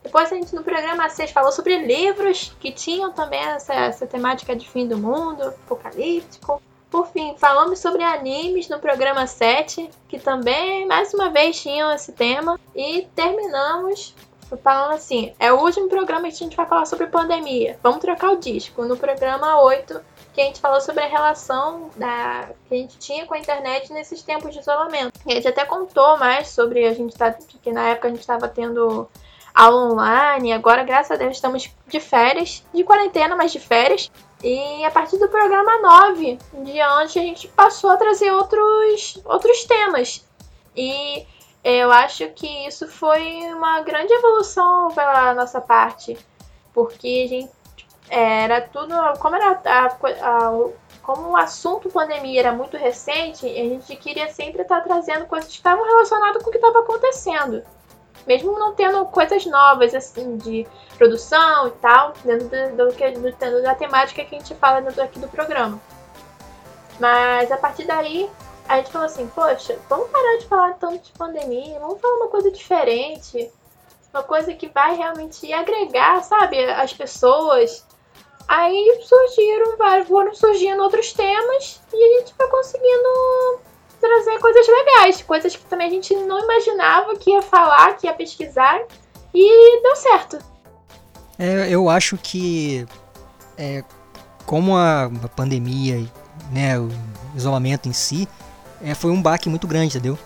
Depois 0.02 0.32
a 0.32 0.36
gente 0.36 0.56
no 0.56 0.64
programa 0.64 1.10
6 1.10 1.32
falou 1.32 1.52
sobre 1.52 1.78
livros 1.78 2.56
que 2.60 2.72
tinham 2.72 3.12
também 3.12 3.42
essa, 3.42 3.74
essa 3.74 4.08
temática 4.08 4.56
de 4.56 4.68
fim 4.68 4.88
do 4.88 4.98
mundo, 4.98 5.44
apocalíptico. 5.44 6.62
Por 6.90 7.08
fim, 7.08 7.36
falamos 7.38 7.80
sobre 7.80 8.02
animes 8.02 8.70
no 8.70 8.80
programa 8.80 9.28
7, 9.28 9.90
que 10.08 10.18
também 10.18 10.88
mais 10.88 11.14
uma 11.14 11.30
vez 11.30 11.62
tinham 11.62 11.92
esse 11.92 12.14
tema. 12.14 12.58
E 12.74 13.08
terminamos 13.14 14.16
falando 14.64 14.94
assim: 14.94 15.34
é 15.38 15.52
o 15.52 15.60
último 15.60 15.90
programa 15.90 16.30
que 16.30 16.36
a 16.36 16.38
gente 16.38 16.56
vai 16.56 16.66
falar 16.66 16.86
sobre 16.86 17.08
pandemia. 17.08 17.78
Vamos 17.84 18.00
trocar 18.00 18.32
o 18.32 18.38
disco. 18.38 18.86
No 18.86 18.96
programa 18.96 19.62
8, 19.62 20.00
que 20.38 20.42
a 20.42 20.46
gente 20.46 20.62
falou 20.62 20.80
sobre 20.80 21.04
a 21.04 21.08
relação 21.08 21.90
da, 21.96 22.50
que 22.70 22.76
a 22.76 22.78
gente 22.78 23.00
tinha 23.00 23.26
com 23.26 23.34
a 23.34 23.40
internet 23.40 23.92
nesses 23.92 24.22
tempos 24.22 24.54
de 24.54 24.60
isolamento. 24.60 25.20
E 25.26 25.32
a 25.32 25.36
gente 25.36 25.48
até 25.48 25.66
contou 25.66 26.16
mais 26.20 26.50
sobre 26.50 26.86
a 26.86 26.94
gente 26.94 27.18
tá, 27.18 27.32
que 27.32 27.72
na 27.72 27.90
época 27.90 28.08
a 28.08 28.12
gente 28.12 28.20
estava 28.20 28.48
tendo 28.48 29.10
aula 29.52 29.94
online. 29.94 30.54
Agora, 30.54 30.84
graças 30.84 31.10
a 31.10 31.16
Deus, 31.16 31.38
estamos 31.38 31.72
de 31.88 32.00
férias, 32.00 32.64
de 32.72 32.84
quarentena, 32.84 33.36
mas 33.36 33.52
de 33.52 33.60
férias. 33.60 34.12
E 34.44 34.86
a 34.86 34.92
partir 34.92 35.18
do 35.18 35.28
programa 35.28 35.82
9 35.82 36.38
em 36.54 36.64
diante, 36.64 37.18
a 37.18 37.24
gente 37.24 37.48
passou 37.48 37.90
a 37.90 37.98
trazer 37.98 38.32
outros, 38.32 39.20
outros 39.26 39.64
temas. 39.64 40.24
E 40.76 41.26
eu 41.64 41.92
acho 41.92 42.28
que 42.36 42.68
isso 42.68 42.88
foi 42.88 43.40
uma 43.56 43.82
grande 43.82 44.14
evolução 44.14 44.92
pela 44.92 45.34
nossa 45.34 45.60
parte. 45.60 46.16
Porque 46.76 47.24
a 47.26 47.28
gente 47.28 47.52
era 48.10 48.62
tudo. 48.62 48.94
Como 49.20 49.36
era 49.36 49.60
a, 49.66 49.86
a, 49.88 50.70
como 51.02 51.30
o 51.30 51.38
assunto 51.38 51.90
pandemia 51.90 52.42
era 52.42 52.52
muito 52.52 52.76
recente, 52.78 53.46
a 53.46 53.64
gente 53.64 53.96
queria 53.96 54.30
sempre 54.30 54.62
estar 54.62 54.82
trazendo 54.82 55.26
coisas 55.26 55.50
que 55.50 55.56
estavam 55.56 55.86
relacionadas 55.86 56.44
com 56.44 56.50
o 56.50 56.52
que 56.52 56.58
estava 56.58 56.80
acontecendo 56.80 57.64
mesmo 58.28 58.60
não 58.60 58.76
tendo 58.76 59.06
coisas 59.06 59.46
novas, 59.46 59.96
assim, 59.96 60.38
de 60.38 60.68
produção 60.98 61.68
e 61.68 61.72
tal, 61.72 62.14
dentro 62.24 62.50
do, 62.50 62.92
do, 62.92 63.32
do, 63.32 63.64
da 63.64 63.74
temática 63.74 64.24
que 64.26 64.36
a 64.36 64.40
gente 64.40 64.54
fala 64.56 64.82
dentro 64.82 65.02
aqui 65.02 65.18
do 65.18 65.30
programa. 65.30 65.80
Mas 67.00 67.50
a 67.52 67.58
partir 67.58 67.86
daí, 67.86 68.30
a 68.68 68.78
gente 68.78 68.92
falou 68.92 69.06
assim, 69.06 69.28
poxa, 69.28 69.80
vamos 69.88 70.10
parar 70.10 70.38
de 70.40 70.46
falar 70.46 70.74
tanto 70.74 71.00
de 71.00 71.12
pandemia, 71.14 71.80
vamos 71.80 72.02
falar 72.02 72.16
uma 72.16 72.28
coisa 72.28 72.52
diferente, 72.52 73.50
uma 74.14 74.24
coisa 74.24 74.54
que 74.54 74.68
vai 74.68 74.96
realmente 74.96 75.52
agregar, 75.54 76.22
sabe, 76.24 76.64
as 76.66 76.94
pessoas. 76.94 77.86
Aí 78.48 79.02
surgiram, 79.04 80.06
foram 80.06 80.34
surgindo 80.34 80.82
outros 80.82 81.12
temas 81.12 81.82
e 81.94 82.04
a 82.04 82.20
gente 82.20 82.34
foi 82.34 82.48
conseguindo 82.48 83.60
trazer 84.00 84.40
coisas 84.40 84.66
legais, 84.68 85.22
coisas 85.22 85.56
que 85.56 85.66
também 85.66 85.88
a 85.88 85.90
gente 85.90 86.16
não 86.16 86.40
imaginava 86.40 87.16
que 87.18 87.32
ia 87.32 87.42
falar, 87.42 87.98
que 87.98 88.08
ia 88.08 88.14
pesquisar, 88.14 88.82
e 89.34 89.82
deu 89.82 89.96
certo. 89.96 90.40
É, 91.38 91.70
eu 91.70 91.90
acho 91.90 92.18
que 92.18 92.88
é, 93.58 93.84
como 94.46 94.76
a, 94.76 95.06
a, 95.06 95.28
pandemia, 95.28 96.06
né, 96.52 96.80
o 96.80 96.90
isolamento 97.36 97.90
em 97.90 97.94
si, 97.94 98.28
é, 98.82 98.96
foi 98.96 99.12
um 99.12 99.22
baque 99.22 99.50
muito 99.50 99.68
grande, 99.68 99.98
entendeu? 99.98 100.18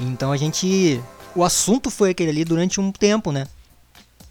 Então 0.00 0.32
a 0.32 0.36
gente. 0.36 1.02
O 1.34 1.44
assunto 1.44 1.90
foi 1.90 2.10
aquele 2.10 2.30
ali 2.30 2.44
durante 2.44 2.80
um 2.80 2.90
tempo, 2.92 3.30
né? 3.30 3.46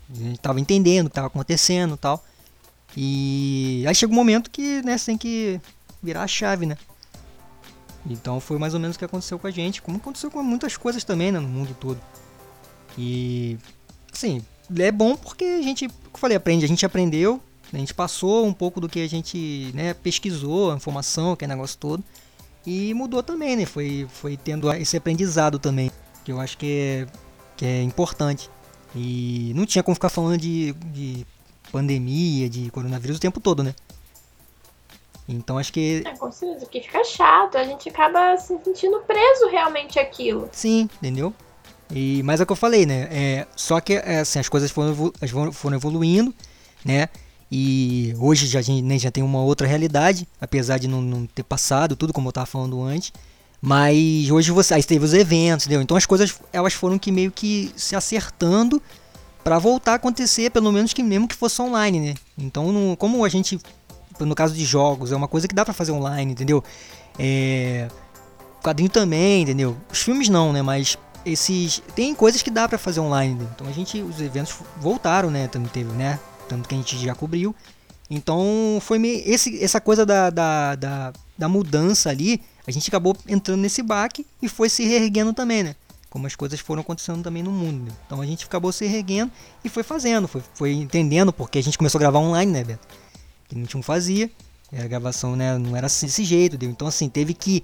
A 0.10 0.18
gente 0.18 0.40
tava 0.40 0.60
entendendo 0.60 1.08
o 1.08 1.10
que 1.10 1.16
tava 1.16 1.28
acontecendo 1.28 1.96
e 1.96 1.98
tal. 1.98 2.24
E 2.96 3.84
aí 3.88 3.96
chega 3.96 4.12
um 4.12 4.16
momento 4.16 4.50
que 4.50 4.82
né, 4.84 4.98
você 4.98 5.08
tem 5.08 5.18
que 5.18 5.60
virar 6.02 6.24
a 6.24 6.28
chave, 6.28 6.66
né? 6.66 6.78
Então 8.06 8.40
foi 8.40 8.58
mais 8.58 8.74
ou 8.74 8.80
menos 8.80 8.96
o 8.96 9.00
que 9.00 9.06
aconteceu 9.06 9.38
com 9.38 9.48
a 9.48 9.52
gente, 9.52 9.82
como 9.82 9.98
aconteceu 9.98 10.32
com 10.32 10.42
muitas 10.42 10.76
coisas 10.76 11.04
também 11.04 11.32
né, 11.32 11.40
no 11.40 11.48
mundo 11.48 11.76
todo. 11.80 12.02
E 12.98 13.58
assim, 14.12 14.44
é 14.78 14.92
bom 14.92 15.16
porque 15.16 15.44
a 15.44 15.62
gente, 15.62 15.88
como 15.88 16.00
eu 16.14 16.20
falei, 16.20 16.38
aprende, 16.38 16.66
a 16.66 16.68
gente 16.68 16.86
aprendeu, 16.86 17.42
a 17.72 17.78
gente 17.78 17.94
passou 17.94 18.46
um 18.46 18.54
pouco 18.54 18.82
do 18.82 18.90
que 18.90 19.00
a 19.00 19.08
gente 19.08 19.72
né, 19.74 19.94
pesquisou, 19.94 20.72
a 20.72 20.76
informação, 20.76 21.32
aquele 21.32 21.54
negócio 21.54 21.78
todo, 21.78 22.04
e 22.66 22.94
mudou 22.94 23.24
também, 23.24 23.56
né? 23.56 23.66
Foi, 23.66 24.08
foi 24.12 24.38
tendo 24.38 24.72
esse 24.74 24.98
aprendizado 24.98 25.58
também, 25.58 25.90
que 26.24 26.32
eu 26.32 26.40
acho 26.40 26.58
que 26.58 26.68
é, 26.68 27.08
que 27.56 27.66
é 27.66 27.82
importante. 27.82 28.50
E 28.96 29.54
não 29.56 29.66
tinha 29.66 29.82
como 29.82 29.96
ficar 29.96 30.10
falando 30.10 30.38
de, 30.38 30.74
de 30.94 31.26
pandemia, 31.72 32.50
de 32.50 32.70
coronavírus 32.72 33.18
o 33.18 33.20
tempo 33.20 33.40
todo, 33.40 33.64
né? 33.64 33.74
Então 35.28 35.58
acho 35.58 35.72
que. 35.72 36.04
É, 36.06 36.16
com 36.16 36.32
certeza, 36.32 36.66
porque 36.66 36.82
fica 36.82 37.04
chato, 37.04 37.58
a 37.58 37.64
gente 37.64 37.90
acaba 37.90 38.38
se 38.38 38.58
sentindo 38.64 39.00
preso 39.02 39.48
realmente 39.50 40.00
aquilo. 40.00 40.50
Sim, 40.52 40.90
entendeu? 40.98 41.34
E, 41.94 42.22
mas 42.24 42.40
é 42.40 42.44
o 42.44 42.46
que 42.46 42.52
eu 42.52 42.58
falei, 42.58 42.86
né? 42.86 43.08
É, 43.12 43.48
só 43.56 43.80
que 43.80 43.94
é, 43.94 44.20
assim, 44.20 44.40
as 44.40 44.50
coisas 44.50 44.72
foram, 44.72 45.14
foram 45.52 45.76
evoluindo, 45.76 46.34
né? 46.84 47.10
E 47.52 48.16
hoje 48.18 48.48
já, 48.48 48.60
a 48.60 48.62
gente 48.62 48.82
né, 48.82 48.98
já 48.98 49.12
tem 49.12 49.24
uma 49.24 49.42
outra 49.42 49.68
realidade, 49.68 50.26
apesar 50.40 50.78
de 50.78 50.88
não, 50.88 51.02
não, 51.02 51.26
ter 51.26 51.44
passado 51.44 51.98
tudo 51.98 52.14
como 52.14 52.28
eu 52.28 52.32
estava 52.32 52.46
falando 52.46 52.82
antes. 52.82 53.12
Mas 53.62 54.32
hoje 54.32 54.52
você 54.52 54.74
aí 54.74 54.84
teve 54.84 55.04
os 55.04 55.14
eventos, 55.14 55.66
entendeu? 55.66 55.82
Então 55.82 55.98
as 55.98 56.06
coisas 56.06 56.40
elas 56.52 56.74
foram 56.74 56.98
que 56.98 57.12
meio 57.12 57.32
que 57.32 57.72
se 57.76 57.96
acertando 57.96 58.82
para 59.44 59.58
voltar 59.60 59.94
a 59.94 59.96
acontecer, 59.96 60.52
pelo 60.52 60.72
menos 60.72 60.94
que 60.94 61.02
mesmo 61.02 61.28
que 61.28 61.36
fosse 61.36 61.62
online, 61.62 62.00
né? 62.00 62.16
Então, 62.38 62.96
como 62.98 63.24
a 63.26 63.30
gente 63.30 63.60
no 64.20 64.36
caso 64.36 64.54
de 64.54 64.64
jogos, 64.64 65.12
é 65.12 65.16
uma 65.16 65.28
coisa 65.28 65.48
que 65.48 65.56
dá 65.56 65.66
para 65.66 65.74
fazer 65.74 65.92
online, 65.92 66.32
entendeu? 66.32 66.64
É, 67.18 67.88
quadrinho 68.62 68.90
também, 68.90 69.44
entendeu? 69.44 69.76
Os 69.92 70.02
filmes 70.02 70.30
não, 70.30 70.54
né? 70.54 70.62
Mas 70.62 70.98
esses 71.26 71.82
tem 71.96 72.14
coisas 72.16 72.42
que 72.42 72.50
dá 72.50 72.68
para 72.68 72.78
fazer 72.78 73.00
online. 73.00 73.36
Né? 73.36 73.48
Então 73.56 73.68
a 73.68 73.72
gente 73.72 74.02
os 74.02 74.20
eventos 74.22 74.56
voltaram, 74.80 75.30
né? 75.30 75.48
Tanto 75.48 75.70
teve, 75.70 75.92
né? 75.94 76.20
Tanto 76.48 76.68
que 76.68 76.76
a 76.76 76.78
gente 76.78 76.98
já 76.98 77.16
cobriu. 77.16 77.56
Então 78.10 78.78
foi 78.82 79.00
meio 79.00 79.22
esse 79.26 79.64
essa 79.64 79.80
coisa 79.80 80.06
da, 80.06 80.30
da, 80.30 80.76
da, 80.76 81.14
da 81.38 81.50
mudança 81.50 82.10
ali, 82.10 82.42
a 82.68 82.72
gente 82.72 82.88
acabou 82.90 83.16
entrando 83.28 83.62
nesse 83.62 83.82
baque 83.82 84.26
e 84.42 84.50
foi 84.50 84.70
se 84.70 84.84
reerguendo 84.86 85.34
também, 85.34 85.64
né? 85.64 85.76
Como 86.12 86.28
as 86.28 86.36
coisas 86.36 86.60
foram 86.60 86.82
acontecendo 86.82 87.24
também 87.24 87.42
no 87.42 87.52
mundo. 87.52 87.86
Né? 87.86 87.92
Então 88.06 88.22
a 88.22 88.26
gente 88.26 88.46
acabou 88.46 88.72
se 88.72 88.86
erguendo 88.86 89.32
e 89.64 89.70
foi 89.70 89.82
fazendo, 89.82 90.28
foi, 90.28 90.44
foi 90.54 90.74
entendendo, 90.74 91.34
porque 91.34 91.58
a 91.58 91.64
gente 91.64 91.78
começou 91.78 91.98
a 91.98 92.02
gravar 92.02 92.20
online, 92.20 92.52
né, 92.52 92.64
Beto? 92.64 92.86
Que 93.48 93.56
não 93.56 93.66
tinha 93.66 93.82
fazia, 93.82 94.30
a 94.78 94.88
gravação 94.88 95.36
né, 95.36 95.58
não 95.58 95.76
era 95.76 95.88
desse 95.88 96.24
jeito, 96.24 96.58
deu. 96.58 96.70
então 96.70 96.88
assim, 96.88 97.10
teve 97.10 97.34
que 97.34 97.64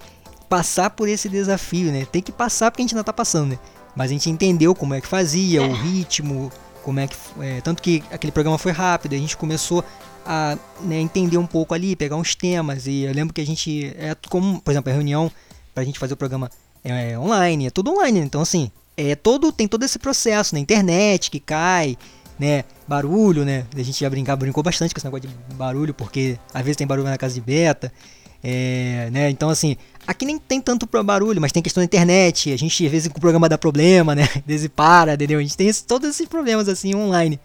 passar 0.50 0.90
por 0.90 1.10
esse 1.10 1.28
desafio, 1.28 1.92
né? 1.92 2.06
Tem 2.06 2.22
que 2.22 2.32
passar 2.32 2.72
porque 2.72 2.82
a 2.82 2.86
gente 2.86 2.96
ainda 2.96 3.04
tá 3.04 3.14
passando, 3.14 3.52
né? 3.52 3.60
Mas 3.94 4.12
a 4.12 4.14
gente 4.14 4.30
entendeu 4.30 4.74
como 4.74 4.94
é 4.94 5.02
que 5.02 5.08
fazia, 5.08 5.62
o 5.62 5.74
ritmo, 5.74 6.52
como 6.84 7.02
é 7.02 7.08
que. 7.08 7.18
É, 7.42 7.60
tanto 7.62 7.82
que 7.82 8.02
aquele 8.12 8.32
programa 8.32 8.58
foi 8.58 8.72
rápido, 8.72 9.14
a 9.14 9.18
gente 9.18 9.36
começou 9.36 9.84
a 10.26 10.58
né, 10.82 11.00
entender 11.00 11.38
um 11.38 11.48
pouco 11.48 11.74
ali, 11.74 11.96
pegar 11.96 12.16
uns 12.16 12.34
temas. 12.34 12.88
E 12.88 13.02
eu 13.02 13.14
lembro 13.14 13.34
que 13.34 13.42
a 13.42 13.46
gente. 13.46 13.94
É 13.98 14.16
como, 14.30 14.62
por 14.62 14.72
exemplo, 14.72 14.90
a 14.90 14.94
reunião 14.94 15.32
pra 15.74 15.84
gente 15.84 16.00
fazer 16.00 16.14
o 16.14 16.18
programa 16.18 16.50
é, 16.92 17.18
online, 17.18 17.68
é 17.68 17.70
tudo 17.70 17.92
online. 17.92 18.20
Então, 18.20 18.42
assim, 18.42 18.72
é 18.96 19.16
todo, 19.16 19.52
tem 19.52 19.68
todo 19.68 19.84
esse 19.84 20.00
processo, 20.00 20.56
na 20.56 20.58
né? 20.58 20.64
internet 20.64 21.30
que 21.30 21.40
cai, 21.40 21.98
né? 22.40 22.64
Barulho, 22.88 23.46
né? 23.46 23.66
A 23.76 23.84
gente 23.84 24.00
já 24.00 24.10
brincar, 24.10 24.36
brincou 24.36 24.64
bastante 24.64 24.94
com 24.94 25.00
esse 25.00 25.06
negócio 25.06 25.28
de 25.28 25.56
barulho, 25.56 25.94
porque 25.94 26.38
às 26.54 26.64
vezes 26.64 26.78
tem 26.78 26.88
barulho 26.88 27.08
na 27.08 27.18
casa 27.18 27.34
de 27.34 27.42
beta. 27.42 27.92
É, 28.44 29.10
né? 29.12 29.30
Então, 29.30 29.50
assim, 29.50 29.76
aqui 30.06 30.26
nem 30.26 30.38
tem 30.38 30.62
tanto 30.62 30.88
barulho, 31.04 31.42
mas 31.42 31.52
tem 31.52 31.62
questão 31.62 31.82
da 31.82 31.86
internet. 31.86 32.54
A 32.54 32.58
gente, 32.58 32.86
às 32.86 32.92
vezes, 32.92 33.08
com 33.08 33.18
o 33.18 33.22
programa 33.22 33.50
dá 33.50 33.58
problema, 33.58 34.16
né? 34.16 34.24
Às 34.38 34.44
vezes 34.46 34.70
para, 34.74 35.16
entendeu? 35.16 35.40
A 35.40 35.42
gente 35.42 35.58
tem 35.58 35.68
esse, 35.68 35.84
todos 35.84 36.10
esses 36.10 36.28
problemas, 36.28 36.70
assim, 36.70 36.96
online. 36.96 37.40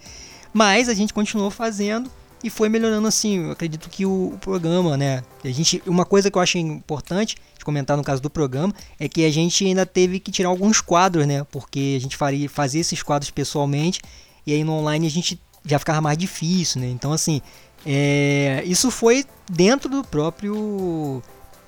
Mas 0.53 0.89
a 0.89 0.95
gente 0.95 1.13
continuou 1.13 1.51
fazendo 1.51 2.11
e 2.43 2.51
foi 2.51 2.69
melhorando, 2.69 3.07
assim. 3.07 3.45
Eu 3.45 3.51
acredito 3.53 3.89
que 3.89 4.05
o, 4.05 4.33
o 4.35 4.39
programa, 4.39 4.97
né? 4.97 5.23
A 5.45 5.49
gente, 5.49 5.83
uma 5.87 6.05
coisa 6.05 6.31
que 6.31 6.37
eu 6.37 6.43
acho 6.43 6.59
importante 6.59 7.37
de 7.57 7.65
comentar 7.65 7.97
no 7.97 8.03
caso 8.03 8.21
do 8.21 8.29
programa 8.29 8.75
é 8.99 9.09
que 9.09 9.25
a 9.25 9.31
gente 9.31 9.65
ainda 9.65 9.87
teve 9.87 10.19
que 10.19 10.33
tirar 10.33 10.49
alguns 10.49 10.81
quadros, 10.81 11.27
né? 11.27 11.45
Porque 11.45 11.95
a 11.97 12.01
gente 12.01 12.17
faria, 12.17 12.49
fazia 12.49 12.81
esses 12.81 13.03
quadros 13.03 13.31
pessoalmente 13.31 14.01
e 14.47 14.53
aí 14.53 14.65
no 14.65 14.73
online 14.73 15.07
a 15.07 15.11
gente 15.11 15.41
já 15.65 15.79
ficava 15.79 16.01
mais 16.01 16.19
difícil, 16.19 16.81
né? 16.81 16.89
Então, 16.89 17.13
assim, 17.13 17.41
é, 17.87 18.63
isso 18.67 18.91
foi 18.91 19.25
dentro 19.49 19.89
do 19.89 20.05
próprio 20.05 21.23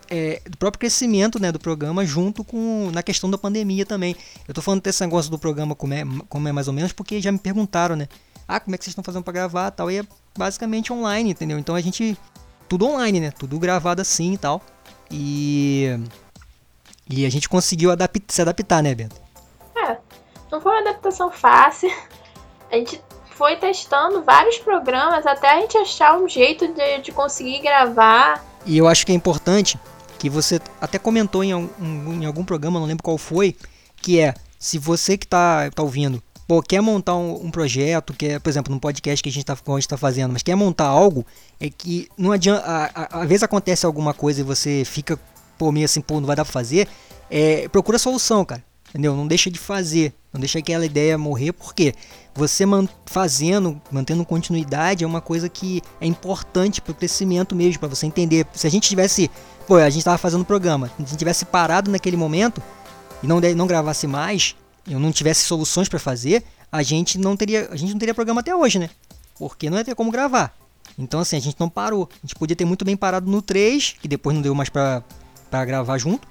é, 0.08 0.40
do 0.48 0.56
próprio 0.56 0.80
crescimento 0.80 1.40
né, 1.40 1.50
do 1.50 1.58
programa 1.58 2.04
junto 2.04 2.44
com 2.44 2.90
na 2.92 3.02
questão 3.02 3.30
da 3.30 3.38
pandemia 3.38 3.86
também. 3.86 4.16
Eu 4.46 4.52
estou 4.52 4.62
falando 4.62 4.82
desse 4.82 5.00
negócio 5.00 5.30
do 5.30 5.38
programa 5.38 5.74
como 5.74 5.94
é, 5.94 6.04
como 6.28 6.48
é 6.48 6.52
mais 6.52 6.68
ou 6.68 6.74
menos 6.74 6.92
porque 6.92 7.20
já 7.20 7.32
me 7.32 7.38
perguntaram, 7.38 7.96
né? 7.96 8.08
Ah, 8.46 8.60
como 8.60 8.74
é 8.74 8.78
que 8.78 8.84
vocês 8.84 8.92
estão 8.92 9.04
fazendo 9.04 9.22
para 9.22 9.32
gravar 9.32 9.70
tal? 9.70 9.90
E 9.90 9.98
é 9.98 10.04
basicamente 10.36 10.92
online, 10.92 11.30
entendeu? 11.30 11.58
Então 11.58 11.74
a 11.74 11.80
gente 11.80 12.18
tudo 12.68 12.86
online, 12.86 13.20
né? 13.20 13.30
Tudo 13.30 13.58
gravado 13.58 14.00
assim 14.00 14.34
e 14.34 14.38
tal. 14.38 14.62
E 15.10 15.98
e 17.08 17.26
a 17.26 17.30
gente 17.30 17.48
conseguiu 17.48 17.90
se 18.28 18.42
adaptar, 18.42 18.82
né, 18.82 18.94
Bento? 18.94 19.16
É, 19.76 19.98
não 20.50 20.60
foi 20.60 20.72
uma 20.72 20.80
adaptação 20.80 21.30
fácil. 21.30 21.90
A 22.72 22.76
gente 22.76 23.00
foi 23.36 23.56
testando 23.56 24.22
vários 24.22 24.58
programas 24.58 25.26
até 25.26 25.52
a 25.52 25.60
gente 25.60 25.76
achar 25.76 26.16
um 26.16 26.28
jeito 26.28 26.66
de, 26.68 26.98
de 26.98 27.12
conseguir 27.12 27.60
gravar. 27.60 28.44
E 28.64 28.78
eu 28.78 28.88
acho 28.88 29.04
que 29.04 29.12
é 29.12 29.14
importante 29.14 29.78
que 30.18 30.30
você 30.30 30.60
até 30.80 30.98
comentou 30.98 31.44
em, 31.44 31.54
um, 31.54 31.68
em 32.14 32.24
algum 32.24 32.44
programa, 32.44 32.80
não 32.80 32.86
lembro 32.86 33.02
qual 33.02 33.18
foi, 33.18 33.54
que 33.96 34.18
é 34.18 34.34
se 34.58 34.78
você 34.78 35.18
que 35.18 35.26
está 35.26 35.70
tá 35.70 35.82
ouvindo 35.82 36.22
pô, 36.46 36.62
quer 36.62 36.80
montar 36.80 37.16
um, 37.16 37.46
um, 37.46 37.50
projeto, 37.50 38.12
quer, 38.12 38.40
por 38.40 38.50
exemplo, 38.50 38.72
num 38.72 38.78
podcast 38.78 39.22
que 39.22 39.28
a 39.28 39.32
gente 39.32 39.42
está 39.42 39.56
tá 39.56 39.96
fazendo, 39.96 40.32
mas 40.32 40.42
quer 40.42 40.54
montar 40.54 40.86
algo, 40.86 41.24
é 41.60 41.68
que 41.70 42.08
não 42.16 42.32
adianta. 42.32 42.62
Às 43.10 43.28
vezes 43.28 43.42
acontece 43.42 43.86
alguma 43.86 44.14
coisa 44.14 44.40
e 44.40 44.44
você 44.44 44.82
fica, 44.84 45.18
pô, 45.58 45.72
meio 45.72 45.84
assim, 45.84 46.00
pô, 46.00 46.20
não 46.20 46.26
vai 46.26 46.36
dar 46.36 46.44
pra 46.44 46.52
fazer. 46.52 46.88
É, 47.30 47.68
procura 47.68 47.98
solução, 47.98 48.44
cara. 48.44 48.62
Entendeu? 48.88 49.16
Não 49.16 49.26
deixa 49.26 49.50
de 49.50 49.58
fazer. 49.58 50.14
Não 50.32 50.38
deixa 50.38 50.60
aquela 50.60 50.86
ideia 50.86 51.18
morrer, 51.18 51.52
porque 51.52 51.94
você 52.34 52.64
man 52.66 52.88
fazendo, 53.06 53.80
mantendo 53.90 54.24
continuidade 54.24 55.04
é 55.04 55.06
uma 55.06 55.20
coisa 55.20 55.48
que 55.48 55.82
é 56.00 56.06
importante 56.06 56.80
para 56.80 56.92
o 56.92 56.94
crescimento 56.94 57.54
mesmo, 57.56 57.80
para 57.80 57.88
você 57.88 58.06
entender. 58.06 58.46
Se 58.52 58.66
a 58.66 58.70
gente 58.70 58.88
tivesse, 58.88 59.30
pô, 59.66 59.76
a 59.76 59.90
gente 59.90 59.98
estava 59.98 60.18
fazendo 60.18 60.42
o 60.42 60.44
programa, 60.44 60.88
se 60.88 60.94
a 60.98 61.00
gente 61.02 61.16
tivesse 61.16 61.44
parado 61.44 61.90
naquele 61.90 62.16
momento 62.16 62.62
e 63.22 63.26
não, 63.26 63.40
não 63.40 63.66
gravasse 63.66 64.06
mais, 64.06 64.56
eu 64.88 64.98
não 64.98 65.12
tivesse 65.12 65.42
soluções 65.42 65.88
para 65.88 65.98
fazer, 65.98 66.44
a 66.70 66.82
gente 66.82 67.18
não 67.18 67.36
teria, 67.36 67.68
a 67.70 67.76
gente 67.76 67.92
não 67.92 67.98
teria 67.98 68.14
programa 68.14 68.40
até 68.40 68.54
hoje, 68.54 68.78
né? 68.78 68.90
Porque 69.38 69.70
não 69.70 69.78
ia 69.78 69.84
ter 69.84 69.94
como 69.94 70.10
gravar. 70.10 70.56
Então 70.98 71.20
assim, 71.20 71.36
a 71.36 71.40
gente 71.40 71.56
não 71.58 71.68
parou. 71.68 72.08
A 72.12 72.26
gente 72.26 72.34
podia 72.34 72.56
ter 72.56 72.64
muito 72.64 72.84
bem 72.84 72.96
parado 72.96 73.30
no 73.30 73.40
3, 73.40 73.96
que 74.00 74.08
depois 74.08 74.34
não 74.34 74.42
deu 74.42 74.54
mais 74.54 74.68
para 74.68 75.02
gravar 75.64 75.98
junto, 75.98 76.26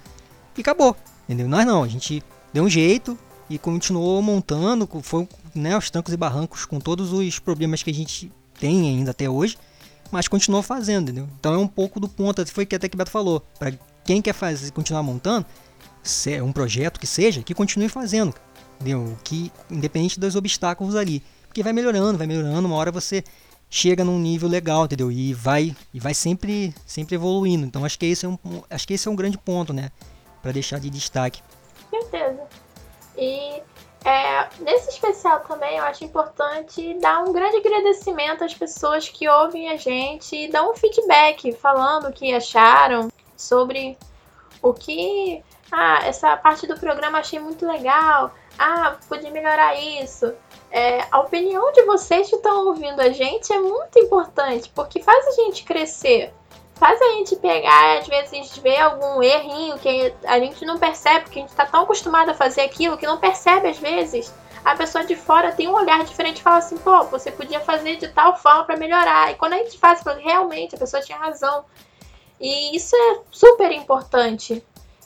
e 0.56 0.60
acabou. 0.60 0.96
Entendeu? 1.24 1.48
Nós 1.48 1.66
não, 1.66 1.82
a 1.82 1.88
gente 1.88 2.22
deu 2.52 2.64
um 2.64 2.68
jeito, 2.68 3.18
e 3.48 3.58
continuou 3.58 4.20
montando, 4.22 4.88
foi 5.02 5.28
né, 5.54 5.74
aos 5.74 5.90
trancos 5.90 6.12
e 6.12 6.16
barrancos 6.16 6.64
com 6.64 6.80
todos 6.80 7.12
os 7.12 7.38
problemas 7.38 7.82
que 7.82 7.90
a 7.90 7.94
gente 7.94 8.32
tem 8.58 8.88
ainda 8.88 9.10
até 9.10 9.28
hoje, 9.28 9.58
mas 10.10 10.28
continuou 10.28 10.62
fazendo, 10.62 11.10
entendeu? 11.10 11.28
Então 11.38 11.54
é 11.54 11.58
um 11.58 11.66
pouco 11.66 12.00
do 12.00 12.08
ponto, 12.08 12.44
foi 12.46 12.64
que 12.64 12.74
até 12.74 12.88
que 12.88 12.96
Beto 12.96 13.10
falou, 13.10 13.44
para 13.58 13.72
quem 14.04 14.22
quer 14.22 14.32
fazer, 14.32 14.70
continuar 14.72 15.02
montando, 15.02 15.46
um 16.42 16.52
projeto 16.52 17.00
que 17.00 17.06
seja, 17.06 17.42
que 17.42 17.54
continue 17.54 17.88
fazendo, 17.88 18.34
entendeu? 18.76 19.16
Que 19.24 19.52
independente 19.70 20.20
dos 20.20 20.36
obstáculos 20.36 20.94
ali, 20.94 21.22
porque 21.46 21.62
vai 21.62 21.72
melhorando, 21.72 22.18
vai 22.18 22.26
melhorando, 22.26 22.66
uma 22.66 22.76
hora 22.76 22.92
você 22.92 23.24
chega 23.70 24.04
num 24.04 24.18
nível 24.18 24.48
legal, 24.48 24.84
entendeu? 24.84 25.10
E 25.10 25.32
vai 25.32 25.74
e 25.92 25.98
vai 25.98 26.14
sempre 26.14 26.74
sempre 26.86 27.14
evoluindo. 27.14 27.66
Então 27.66 27.84
acho 27.84 27.98
que 27.98 28.06
esse 28.06 28.26
é 28.26 28.28
um 28.28 28.38
acho 28.70 28.86
que 28.86 28.94
esse 28.94 29.08
é 29.08 29.10
um 29.10 29.16
grande 29.16 29.38
ponto, 29.38 29.72
né, 29.72 29.90
para 30.42 30.52
deixar 30.52 30.78
de 30.78 30.90
destaque. 30.90 31.42
Certeza. 31.90 32.42
E 33.16 33.62
é, 34.04 34.48
nesse 34.60 34.90
especial 34.90 35.40
também 35.40 35.78
eu 35.78 35.84
acho 35.84 36.04
importante 36.04 36.94
dar 37.00 37.24
um 37.24 37.32
grande 37.32 37.56
agradecimento 37.56 38.44
às 38.44 38.52
pessoas 38.52 39.08
que 39.08 39.26
ouvem 39.26 39.70
a 39.70 39.76
gente 39.76 40.36
e 40.36 40.50
dar 40.50 40.68
um 40.68 40.74
feedback 40.74 41.52
falando 41.52 42.08
o 42.08 42.12
que 42.12 42.34
acharam 42.34 43.10
sobre 43.36 43.96
o 44.60 44.74
que. 44.74 45.42
Ah, 45.76 46.06
essa 46.06 46.36
parte 46.36 46.68
do 46.68 46.78
programa 46.78 47.18
achei 47.18 47.40
muito 47.40 47.66
legal. 47.66 48.32
Ah, 48.56 48.96
podia 49.08 49.30
melhorar 49.30 49.74
isso. 49.74 50.32
É, 50.70 51.04
a 51.10 51.18
opinião 51.20 51.72
de 51.72 51.82
vocês 51.82 52.30
que 52.30 52.36
estão 52.36 52.68
ouvindo 52.68 53.00
a 53.00 53.10
gente 53.10 53.52
é 53.52 53.58
muito 53.58 53.98
importante 53.98 54.70
porque 54.74 55.02
faz 55.02 55.26
a 55.26 55.32
gente 55.32 55.64
crescer 55.64 56.32
faz 56.74 57.00
a 57.00 57.12
gente 57.12 57.36
pegar, 57.36 57.98
às 57.98 58.06
vezes, 58.06 58.56
ver 58.58 58.78
algum 58.78 59.22
errinho 59.22 59.78
que 59.78 60.12
a 60.24 60.38
gente 60.38 60.64
não 60.64 60.78
percebe, 60.78 61.24
porque 61.24 61.38
a 61.38 61.42
gente 61.42 61.50
está 61.50 61.66
tão 61.66 61.82
acostumado 61.82 62.30
a 62.30 62.34
fazer 62.34 62.62
aquilo 62.62 62.98
que 62.98 63.06
não 63.06 63.18
percebe 63.18 63.68
às 63.68 63.78
vezes. 63.78 64.32
A 64.64 64.74
pessoa 64.74 65.04
de 65.04 65.14
fora 65.14 65.52
tem 65.52 65.68
um 65.68 65.74
olhar 65.74 66.02
diferente 66.04 66.38
e 66.38 66.42
fala 66.42 66.58
assim, 66.58 66.76
pô, 66.78 67.04
você 67.04 67.30
podia 67.30 67.60
fazer 67.60 67.96
de 67.96 68.08
tal 68.08 68.36
forma 68.36 68.64
para 68.64 68.76
melhorar. 68.76 69.30
E 69.30 69.34
quando 69.34 69.52
a 69.52 69.58
gente 69.58 69.78
faz, 69.78 70.02
realmente 70.18 70.74
a 70.74 70.78
pessoa 70.78 71.02
tinha 71.02 71.18
razão. 71.18 71.64
E 72.40 72.76
isso 72.76 72.96
é 72.96 73.20
super 73.30 73.70
importante. 73.70 74.64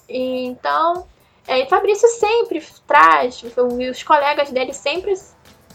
Então, 0.09 1.05
é, 1.47 1.63
e 1.63 1.69
Fabrício 1.69 2.09
sempre 2.09 2.63
traz, 2.87 3.43
os 3.43 4.03
colegas 4.03 4.51
dele 4.51 4.73
sempre 4.73 5.15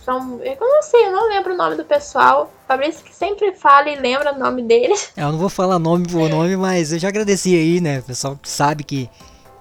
são. 0.03 0.39
Eu 0.43 0.57
não 0.59 0.83
sei, 0.83 1.07
eu 1.07 1.11
não 1.11 1.27
lembro 1.29 1.53
o 1.53 1.57
nome 1.57 1.75
do 1.75 1.83
pessoal. 1.83 2.51
Fabrício 2.67 3.03
que 3.03 3.13
sempre 3.13 3.53
fala 3.53 3.89
e 3.89 3.95
lembra 3.95 4.33
o 4.33 4.39
nome 4.39 4.61
deles. 4.61 5.11
É, 5.15 5.23
eu 5.23 5.31
não 5.31 5.39
vou 5.39 5.49
falar 5.49 5.79
nome 5.79 6.07
por 6.07 6.29
nome, 6.29 6.55
mas 6.55 6.91
eu 6.91 6.99
já 6.99 7.07
agradeci 7.07 7.55
aí, 7.55 7.81
né? 7.81 7.99
O 7.99 8.03
pessoal 8.03 8.37
sabe 8.43 8.83
que. 8.83 9.09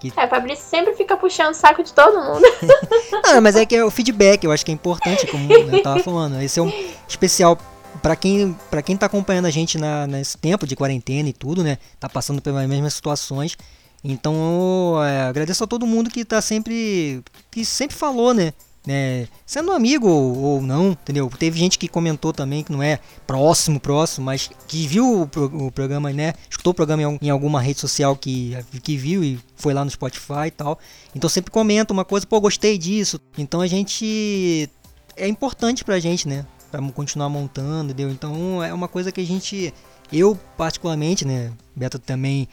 que... 0.01 0.13
É, 0.17 0.27
Fabrício 0.27 0.65
sempre 0.65 0.95
fica 0.95 1.17
puxando 1.17 1.53
o 1.53 1.55
saco 1.55 1.83
de 1.83 1.93
todo 1.93 2.21
mundo. 2.21 2.45
ah, 3.25 3.41
mas 3.41 3.57
é 3.57 3.65
que 3.65 3.77
é 3.77 3.85
o 3.85 3.91
feedback, 3.91 4.45
eu 4.45 4.53
acho 4.53 4.65
que 4.65 4.71
é 4.71 4.75
importante, 4.75 5.27
como 5.27 5.51
eu 5.53 5.81
tava 5.83 6.01
falando. 6.01 6.41
Esse 6.43 6.61
é 6.61 6.63
um 6.63 6.73
especial 7.09 7.57
para 8.03 8.17
quem 8.17 8.57
para 8.71 8.83
quem 8.83 8.97
tá 8.97 9.07
acompanhando 9.07 9.47
a 9.47 9.51
gente 9.51 9.79
na, 9.79 10.07
nesse 10.07 10.37
tempo 10.37 10.67
de 10.67 10.75
quarentena 10.75 11.29
e 11.29 11.33
tudo, 11.33 11.63
né? 11.63 11.79
Tá 12.01 12.09
passando 12.09 12.43
pelas 12.43 12.67
mesmas 12.69 12.95
situações. 12.95 13.57
Então, 14.05 15.03
é, 15.05 15.23
agradeço 15.23 15.63
a 15.65 15.67
todo 15.67 15.87
mundo 15.87 16.11
que 16.11 16.25
tá 16.25 16.41
sempre 16.43 17.23
que 17.51 17.65
sempre 17.65 17.97
falou, 17.97 18.35
né? 18.35 18.53
né, 18.87 19.29
sendo 19.47 19.73
amigo 19.73 20.09
ou, 20.09 20.37
ou, 20.39 20.63
não, 20.63 20.91
entendeu? 20.91 21.31
Teve 21.39 21.59
gente 21.59 21.79
que 21.79 21.87
comentou 21.87 22.33
também 22.33 22.65
que 22.65 22.73
não 22.73 22.83
é 22.83 22.99
próximo, 23.27 23.79
próximo, 23.79 24.27
mas 24.27 24.51
que 24.67 24.87
viu 24.87 25.23
o, 25.23 25.67
o 25.67 25.71
programa, 25.71 26.13
né? 26.13 26.35
Escutou 26.51 26.73
o 26.73 26.75
programa 26.75 27.03
em, 27.03 27.19
em, 27.23 27.31
alguma 27.31 27.61
rede 27.61 27.79
social 27.79 28.17
que, 28.17 28.57
que 28.83 28.97
viu 28.97 29.23
e 29.23 29.39
foi 29.55 29.73
lá 29.73 29.85
no 29.85 29.91
Spotify 29.91 30.47
e 30.49 30.51
tal. 30.51 30.79
Então 31.15 31.31
sempre 31.31 31.51
comenta 31.51 31.93
uma 31.93 32.05
coisa, 32.05 32.27
pô, 32.27 32.41
gostei 32.41 32.77
disso. 32.77 33.21
Então 33.39 33.61
a 33.61 33.67
gente. 33.67 34.69
É 35.17 35.29
importante 35.29 35.85
pra 35.85 36.01
gente, 36.01 36.27
né? 36.27 36.45
Pra 36.71 36.81
continuar 36.91 37.29
montando, 37.29 37.93
entendeu? 37.93 38.11
Então 38.11 38.65
é 38.65 38.73
uma 38.75 38.89
coisa 38.89 39.13
que 39.13 39.21
a 39.21 39.27
gente. 39.27 39.73
Eu, 40.13 40.39
particularmente, 40.57 41.25
né? 41.25 41.53
Beto 41.77 41.99
também 41.99 42.49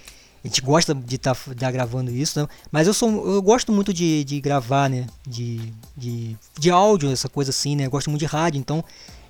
gente 0.50 0.62
gosta 0.62 0.94
de 0.94 1.16
estar 1.16 1.36
tá, 1.36 1.56
tá 1.56 1.72
gravando 1.72 2.12
isso, 2.12 2.40
né? 2.40 2.48
mas 2.72 2.88
eu 2.88 2.94
sou 2.94 3.34
eu 3.34 3.42
gosto 3.42 3.72
muito 3.72 3.94
de, 3.94 4.24
de 4.24 4.40
gravar, 4.42 4.90
né? 4.90 5.08
De, 5.28 5.60
de, 5.96 6.36
de 6.58 6.70
áudio, 6.70 7.12
essa 7.12 7.30
coisa 7.30 7.52
assim, 7.52 7.76
né? 7.76 7.86
Eu 7.86 7.92
gosto 7.92 8.10
muito 8.10 8.20
de 8.20 8.26
rádio, 8.26 8.60
então 8.60 8.84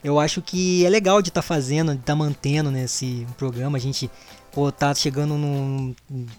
eu 0.03 0.19
acho 0.19 0.41
que 0.41 0.85
é 0.85 0.89
legal 0.89 1.21
de 1.21 1.29
estar 1.29 1.41
tá 1.41 1.47
fazendo, 1.47 1.93
de 1.93 1.99
estar 1.99 2.13
tá 2.13 2.15
mantendo 2.15 2.71
né, 2.71 2.83
esse 2.83 3.27
programa. 3.37 3.77
A 3.77 3.81
gente 3.81 4.09
pô, 4.51 4.71
tá 4.71 4.93
chegando 4.93 5.35
num. 5.35 5.93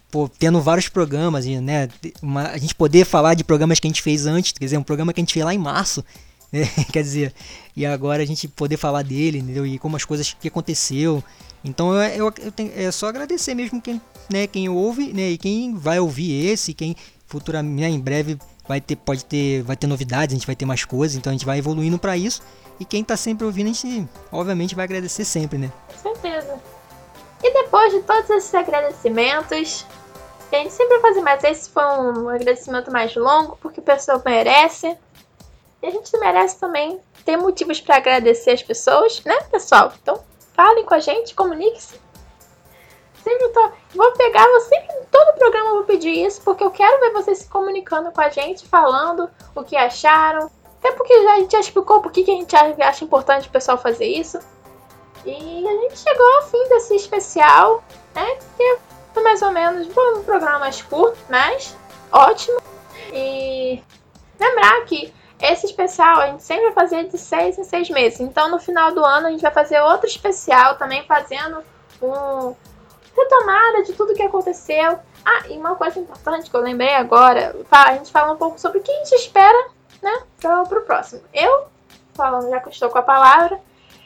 Pô, 0.09 0.27
tendo 0.27 0.61
vários 0.61 0.89
programas, 0.89 1.45
né? 1.45 1.87
Uma, 2.21 2.47
a 2.47 2.57
gente 2.57 2.75
poder 2.75 3.05
falar 3.05 3.35
de 3.35 3.43
programas 3.43 3.79
que 3.79 3.87
a 3.87 3.89
gente 3.89 4.01
fez 4.01 4.25
antes, 4.25 4.51
quer 4.51 4.65
dizer, 4.65 4.77
um 4.77 4.83
programa 4.83 5.13
que 5.13 5.19
a 5.19 5.23
gente 5.23 5.33
fez 5.33 5.45
lá 5.45 5.53
em 5.53 5.59
março. 5.59 6.03
Né? 6.51 6.65
quer 6.91 7.03
dizer, 7.03 7.33
e 7.75 7.85
agora 7.85 8.23
a 8.23 8.25
gente 8.25 8.47
poder 8.47 8.77
falar 8.77 9.03
dele, 9.03 9.39
entendeu? 9.39 9.65
E 9.65 9.77
como 9.77 9.95
as 9.95 10.05
coisas 10.05 10.35
que 10.39 10.47
aconteceu. 10.47 11.23
Então 11.63 11.93
eu, 11.93 12.25
eu, 12.25 12.33
eu 12.39 12.51
tenho, 12.51 12.71
é 12.75 12.91
só 12.91 13.07
agradecer 13.07 13.53
mesmo 13.53 13.81
quem, 13.81 14.01
né, 14.29 14.47
quem 14.47 14.67
ouve, 14.69 15.13
né? 15.13 15.29
E 15.31 15.37
quem 15.37 15.75
vai 15.75 15.99
ouvir 15.99 16.47
esse, 16.47 16.73
quem 16.73 16.95
futuramente, 17.27 17.81
né, 17.81 17.89
em 17.89 17.99
breve 17.99 18.37
vai 18.67 18.81
ter, 18.81 18.95
pode 18.95 19.25
ter, 19.25 19.63
vai 19.63 19.75
ter 19.75 19.87
novidades, 19.87 20.33
a 20.33 20.37
gente 20.37 20.47
vai 20.47 20.55
ter 20.55 20.65
mais 20.65 20.85
coisas, 20.85 21.17
então 21.17 21.31
a 21.31 21.33
gente 21.33 21.45
vai 21.45 21.57
evoluindo 21.57 21.97
para 21.97 22.17
isso. 22.17 22.41
E 22.79 22.85
quem 22.85 23.03
tá 23.03 23.15
sempre 23.15 23.45
ouvindo, 23.45 23.69
a 23.69 23.73
gente 23.73 24.07
obviamente 24.31 24.73
vai 24.73 24.85
agradecer 24.85 25.23
sempre, 25.23 25.57
né? 25.57 25.71
Com 25.87 26.13
certeza. 26.13 26.59
E 27.43 27.53
depois 27.53 27.93
de 27.93 28.01
todos 28.01 28.29
esses 28.29 28.53
agradecimentos, 28.53 29.85
a 30.51 30.55
gente 30.57 30.73
sempre 30.73 30.99
vai 30.99 31.11
fazer 31.11 31.21
mais. 31.21 31.43
Esse 31.43 31.69
foi 31.69 31.83
um 31.83 32.29
agradecimento 32.29 32.91
mais 32.91 33.15
longo, 33.15 33.57
porque 33.61 33.79
o 33.79 33.83
pessoal 33.83 34.21
merece. 34.25 34.97
E 35.81 35.87
a 35.87 35.91
gente 35.91 36.15
merece 36.17 36.57
também 36.57 36.99
ter 37.25 37.37
motivos 37.37 37.79
para 37.79 37.97
agradecer 37.97 38.51
as 38.51 38.61
pessoas, 38.63 39.23
né, 39.23 39.35
pessoal? 39.51 39.93
Então, 40.01 40.19
falem 40.61 40.85
com 40.85 40.93
a 40.93 40.99
gente, 40.99 41.33
comunique-se. 41.33 41.99
Sempre 43.23 43.49
tô, 43.49 43.71
vou 43.95 44.11
pegar, 44.13 44.45
vou 44.47 44.61
sempre, 44.61 44.95
todo 45.11 45.37
programa 45.37 45.71
vou 45.71 45.83
pedir 45.83 46.25
isso, 46.25 46.41
porque 46.43 46.63
eu 46.63 46.69
quero 46.69 46.99
ver 46.99 47.11
vocês 47.11 47.39
se 47.39 47.49
comunicando 47.49 48.11
com 48.11 48.21
a 48.21 48.29
gente, 48.29 48.67
falando 48.67 49.29
o 49.55 49.63
que 49.63 49.75
acharam. 49.75 50.51
Até 50.79 50.91
porque 50.91 51.23
já, 51.23 51.33
a 51.33 51.39
gente 51.39 51.51
já 51.51 51.59
explicou 51.59 52.01
por 52.01 52.11
que 52.11 52.21
a 52.21 52.35
gente 52.35 52.55
acha 52.55 53.03
importante 53.03 53.47
o 53.47 53.51
pessoal 53.51 53.77
fazer 53.77 54.05
isso. 54.05 54.39
E 55.25 55.67
a 55.67 55.71
gente 55.71 55.97
chegou 55.97 56.25
ao 56.35 56.43
fim 56.43 56.69
desse 56.69 56.95
especial, 56.95 57.83
né? 58.15 58.37
Que 58.57 58.77
foi 59.13 59.23
mais 59.23 59.41
ou 59.41 59.51
menos 59.51 59.87
um 59.87 60.23
programa 60.23 60.59
mais 60.59 60.81
curto, 60.81 61.17
mas 61.29 61.75
ótimo. 62.11 62.59
E 63.13 63.83
lembrar 64.39 64.85
que 64.85 65.13
esse 65.41 65.65
especial 65.65 66.19
a 66.19 66.27
gente 66.27 66.43
sempre 66.43 66.65
vai 66.65 66.73
fazer 66.73 67.07
de 67.07 67.17
seis 67.17 67.57
em 67.57 67.63
seis 67.63 67.89
meses. 67.89 68.19
Então 68.19 68.49
no 68.49 68.59
final 68.59 68.93
do 68.93 69.03
ano 69.03 69.27
a 69.27 69.31
gente 69.31 69.41
vai 69.41 69.51
fazer 69.51 69.79
outro 69.81 70.07
especial 70.07 70.75
também 70.75 71.03
fazendo 71.03 71.63
um 72.01 72.55
retomada 73.17 73.83
de 73.83 73.93
tudo 73.93 74.13
que 74.13 74.23
aconteceu. 74.23 74.99
Ah, 75.25 75.47
e 75.49 75.57
uma 75.57 75.75
coisa 75.75 75.99
importante 75.99 76.49
que 76.49 76.55
eu 76.55 76.61
lembrei 76.61 76.93
agora, 76.95 77.55
a 77.69 77.93
gente 77.93 78.11
fala 78.11 78.33
um 78.33 78.37
pouco 78.37 78.59
sobre 78.59 78.79
o 78.79 78.81
que 78.81 78.91
a 78.91 78.95
gente 78.95 79.13
espera, 79.13 79.69
né, 80.01 80.23
para 80.41 80.61
o 80.61 80.81
próximo. 80.81 81.21
Eu, 81.33 81.65
falando 82.13 82.49
já 82.49 82.59
que 82.59 82.69
estou 82.69 82.89
com 82.89 82.97
a 82.97 83.03
palavra, 83.03 83.59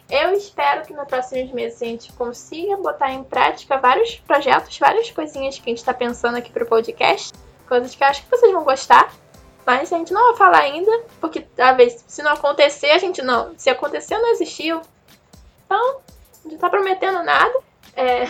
eu 0.09 0.33
espero 0.33 0.85
que 0.85 0.93
nos 0.93 1.07
próximos 1.07 1.51
meses 1.51 1.81
a 1.81 1.85
gente 1.85 2.13
consiga 2.13 2.77
botar 2.77 3.11
em 3.11 3.23
prática 3.23 3.77
vários 3.77 4.15
projetos, 4.17 4.77
várias 4.77 5.09
coisinhas 5.09 5.57
que 5.57 5.69
a 5.69 5.71
gente 5.71 5.79
está 5.79 5.93
pensando 5.93 6.37
aqui 6.37 6.51
para 6.51 6.63
o 6.63 6.67
podcast. 6.67 7.33
Coisas 7.67 7.95
que 7.95 8.03
eu 8.03 8.07
acho 8.07 8.23
que 8.23 8.29
vocês 8.29 8.51
vão 8.51 8.63
gostar. 8.63 9.11
Mas 9.65 9.91
a 9.91 9.97
gente 9.97 10.13
não 10.13 10.27
vai 10.27 10.37
falar 10.37 10.59
ainda, 10.59 11.03
porque 11.19 11.41
talvez 11.41 12.03
se 12.07 12.21
não 12.21 12.33
acontecer, 12.33 12.91
a 12.91 12.99
gente 12.99 13.21
não. 13.21 13.53
Se 13.57 13.69
acontecer, 13.69 14.17
não 14.17 14.29
existiu. 14.29 14.81
Então, 15.65 16.01
não 16.45 16.57
tá 16.57 16.69
prometendo 16.69 17.23
nada. 17.23 17.59
É. 17.95 18.25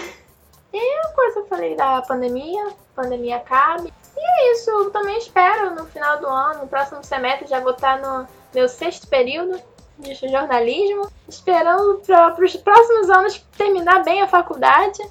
E 0.73 0.99
a 0.99 1.07
coisa 1.09 1.39
eu 1.39 1.47
falei 1.47 1.75
da 1.75 2.01
pandemia, 2.01 2.67
pandemia 2.95 3.37
acabe. 3.37 3.93
E 4.15 4.19
é 4.19 4.51
isso, 4.53 4.69
eu 4.69 4.91
também 4.91 5.17
espero 5.17 5.75
no 5.75 5.85
final 5.85 6.19
do 6.19 6.27
ano, 6.27 6.61
no 6.61 6.67
próximo 6.67 7.03
semestre, 7.03 7.47
já 7.47 7.59
vou 7.59 7.71
estar 7.71 7.99
no 7.99 8.27
meu 8.53 8.67
sexto 8.69 9.07
período 9.07 9.61
de 9.97 10.13
jornalismo, 10.15 11.09
esperando 11.27 12.01
para 12.05 12.43
os 12.43 12.55
próximos 12.57 13.09
anos 13.09 13.37
terminar 13.57 14.03
bem 14.03 14.21
a 14.21 14.27
faculdade, 14.27 15.01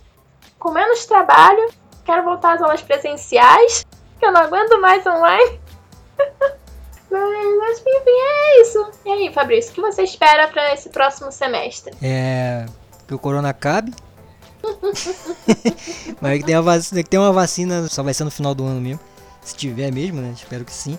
com 0.59 0.71
menos 0.71 1.07
trabalho. 1.07 1.69
Quero 2.05 2.23
voltar 2.25 2.55
às 2.55 2.63
aulas 2.63 2.83
presenciais, 2.83 3.87
que 4.19 4.27
eu 4.27 4.33
não 4.33 4.43
aguento 4.43 4.81
mais 4.81 5.07
online. 5.07 5.61
Mas, 7.11 7.79
enfim, 7.79 8.11
é 8.11 8.63
isso. 8.63 8.91
E 9.05 9.11
aí, 9.11 9.33
Fabrício, 9.33 9.73
o 9.73 9.75
que 9.75 9.81
você 9.81 10.03
espera 10.03 10.49
para 10.49 10.75
esse 10.75 10.89
próximo 10.89 11.31
semestre? 11.31 11.95
É. 12.03 12.67
Que 13.07 13.15
o 13.15 13.19
corona 13.19 13.51
acabe. 13.51 13.93
Mas 16.21 16.39
que 16.39 16.45
tem, 16.45 16.57
uma 16.57 16.63
vacina, 16.63 17.03
que 17.03 17.11
tem 17.11 17.21
uma 17.21 17.33
vacina, 17.33 17.89
só 17.89 18.03
vai 18.03 18.15
ser 18.15 18.25
no 18.25 18.31
final 18.31 18.55
do 18.55 18.65
ano 18.65 18.81
mesmo. 18.81 19.01
Se 19.43 19.55
tiver 19.55 19.93
mesmo, 19.93 20.21
né? 20.21 20.33
Espero 20.35 20.65
que 20.65 20.73
sim. 20.73 20.99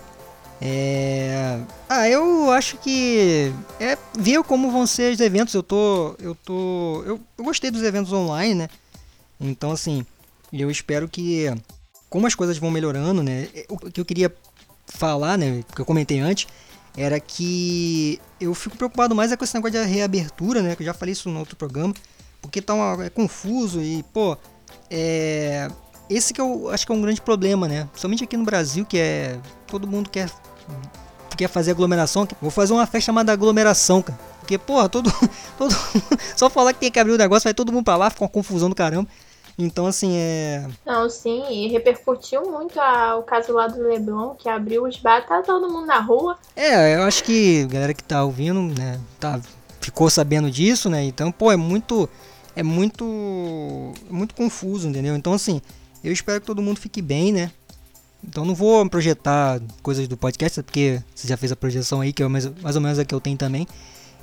É... 0.60 1.60
Ah, 1.88 2.08
eu 2.08 2.50
acho 2.50 2.78
que 2.78 3.52
é 3.78 3.98
ver 4.16 4.42
como 4.44 4.70
vão 4.70 4.86
ser 4.86 5.12
os 5.12 5.20
eventos. 5.20 5.54
Eu 5.54 5.62
tô, 5.62 6.14
eu 6.18 6.34
tô, 6.34 7.02
eu, 7.04 7.20
eu 7.36 7.44
gostei 7.44 7.70
dos 7.70 7.82
eventos 7.82 8.12
online, 8.12 8.54
né? 8.54 8.68
Então 9.38 9.70
assim, 9.70 10.06
eu 10.52 10.70
espero 10.70 11.08
que 11.08 11.46
como 12.08 12.26
as 12.26 12.34
coisas 12.34 12.56
vão 12.56 12.70
melhorando, 12.70 13.22
né? 13.22 13.48
O 13.68 13.76
que 13.90 14.00
eu 14.00 14.04
queria 14.04 14.32
falar, 14.86 15.36
né? 15.36 15.64
Que 15.74 15.80
eu 15.80 15.84
comentei 15.84 16.20
antes, 16.20 16.46
era 16.96 17.18
que 17.20 18.20
eu 18.40 18.54
fico 18.54 18.76
preocupado 18.76 19.14
mais 19.14 19.32
é 19.32 19.36
com 19.36 19.44
esse 19.44 19.54
negócio 19.54 19.80
de 19.80 19.86
reabertura, 19.86 20.62
né? 20.62 20.76
Que 20.76 20.82
eu 20.82 20.86
já 20.86 20.94
falei 20.94 21.12
isso 21.12 21.28
no 21.28 21.38
outro 21.38 21.56
programa, 21.56 21.94
porque 22.40 22.62
tá 22.62 22.74
uma, 22.74 23.04
é 23.04 23.10
confuso 23.10 23.82
e 23.82 24.02
pô, 24.12 24.36
é 24.90 25.68
esse 26.08 26.32
que 26.32 26.40
eu 26.40 26.70
acho 26.70 26.86
que 26.86 26.92
é 26.92 26.94
um 26.94 27.00
grande 27.00 27.20
problema, 27.20 27.66
né? 27.66 27.88
Somente 27.94 28.22
aqui 28.24 28.36
no 28.36 28.44
Brasil, 28.44 28.84
que 28.84 28.98
é. 28.98 29.38
Todo 29.66 29.86
mundo 29.86 30.08
quer. 30.08 30.30
Quer 31.36 31.48
fazer 31.48 31.72
aglomeração. 31.72 32.26
Vou 32.40 32.50
fazer 32.50 32.72
uma 32.72 32.86
festa 32.86 33.06
chamada 33.06 33.32
aglomeração, 33.32 34.00
cara. 34.00 34.18
Porque, 34.38 34.56
porra, 34.56 34.88
todo. 34.88 35.12
todo 35.58 35.74
só 36.36 36.48
falar 36.48 36.72
que 36.72 36.80
tem 36.80 36.90
que 36.90 36.98
abrir 36.98 37.12
o 37.12 37.18
negócio, 37.18 37.44
vai 37.44 37.54
todo 37.54 37.72
mundo 37.72 37.84
pra 37.84 37.96
lá, 37.96 38.08
fica 38.08 38.22
uma 38.22 38.30
confusão 38.30 38.68
do 38.68 38.74
caramba. 38.74 39.08
Então, 39.58 39.86
assim, 39.86 40.12
é. 40.14 40.66
Não, 40.84 41.08
sim, 41.08 41.44
e 41.50 41.68
repercutiu 41.68 42.42
muito 42.50 42.78
a, 42.78 43.16
o 43.16 43.22
caso 43.22 43.52
lá 43.52 43.66
do 43.66 43.80
Leblon, 43.80 44.34
que 44.34 44.48
abriu 44.48 44.84
os 44.84 44.98
bar, 44.98 45.26
tá 45.26 45.42
todo 45.42 45.70
mundo 45.70 45.86
na 45.86 45.98
rua. 45.98 46.36
É, 46.54 46.94
eu 46.96 47.02
acho 47.02 47.24
que 47.24 47.62
a 47.62 47.66
galera 47.66 47.94
que 47.94 48.04
tá 48.04 48.22
ouvindo, 48.22 48.60
né, 48.60 49.00
tá, 49.18 49.40
ficou 49.80 50.10
sabendo 50.10 50.50
disso, 50.50 50.90
né? 50.90 51.02
Então, 51.04 51.32
pô, 51.32 51.50
é 51.50 51.56
muito. 51.56 52.08
É 52.54 52.62
muito. 52.62 53.04
Muito 54.10 54.34
confuso, 54.34 54.88
entendeu? 54.88 55.16
Então, 55.16 55.32
assim, 55.32 55.60
eu 56.04 56.12
espero 56.12 56.40
que 56.40 56.46
todo 56.46 56.60
mundo 56.60 56.78
fique 56.78 57.00
bem, 57.00 57.32
né? 57.32 57.50
Então 58.26 58.44
não 58.44 58.54
vou 58.54 58.88
projetar 58.88 59.60
coisas 59.82 60.08
do 60.08 60.16
podcast, 60.16 60.62
porque 60.62 61.00
você 61.14 61.28
já 61.28 61.36
fez 61.36 61.52
a 61.52 61.56
projeção 61.56 62.00
aí, 62.00 62.12
que 62.12 62.22
é 62.22 62.28
mais, 62.28 62.46
mais 62.60 62.74
ou 62.74 62.82
menos 62.82 62.98
a 62.98 63.04
que 63.04 63.14
eu 63.14 63.20
tenho 63.20 63.36
também. 63.36 63.66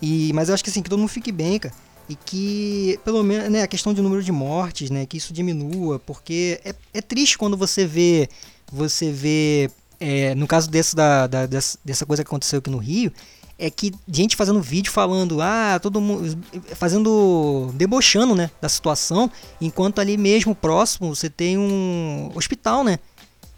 E, 0.01 0.31
mas 0.33 0.49
eu 0.49 0.53
acho 0.53 0.63
que 0.63 0.69
assim, 0.69 0.81
que 0.81 0.89
todo 0.89 0.99
mundo 0.99 1.09
fique 1.09 1.31
bem, 1.31 1.57
cara. 1.57 1.73
E 2.13 2.15
que, 2.15 2.99
pelo 3.03 3.23
menos, 3.23 3.49
né, 3.49 3.63
a 3.63 3.67
questão 3.67 3.91
de 3.91 3.99
número 3.99 4.21
de 4.21 4.31
mortes, 4.31 4.91
né, 4.91 5.03
que 5.03 5.17
isso 5.17 5.33
diminua, 5.33 5.97
porque 5.97 6.61
é, 6.63 6.75
é 6.93 7.01
triste 7.01 7.39
quando 7.39 7.57
você 7.57 7.87
vê, 7.87 8.29
você 8.71 9.11
vê, 9.11 9.71
é, 9.99 10.35
no 10.35 10.45
caso 10.45 10.69
desse 10.69 10.95
da, 10.95 11.25
da, 11.25 11.47
dessa, 11.47 12.05
coisa 12.05 12.23
que 12.23 12.27
aconteceu 12.27 12.59
aqui 12.59 12.69
no 12.69 12.77
Rio, 12.77 13.11
é 13.57 13.67
que 13.71 13.91
gente 14.07 14.35
fazendo 14.35 14.61
vídeo 14.61 14.91
falando, 14.91 15.41
ah, 15.41 15.79
todo 15.81 15.99
mundo 15.99 16.37
fazendo 16.75 17.71
debochando, 17.73 18.35
né, 18.35 18.51
da 18.61 18.69
situação, 18.69 19.31
enquanto 19.59 19.97
ali 19.97 20.15
mesmo 20.15 20.53
próximo 20.53 21.15
você 21.15 21.31
tem 21.31 21.57
um 21.57 22.29
hospital, 22.35 22.83
né? 22.83 22.99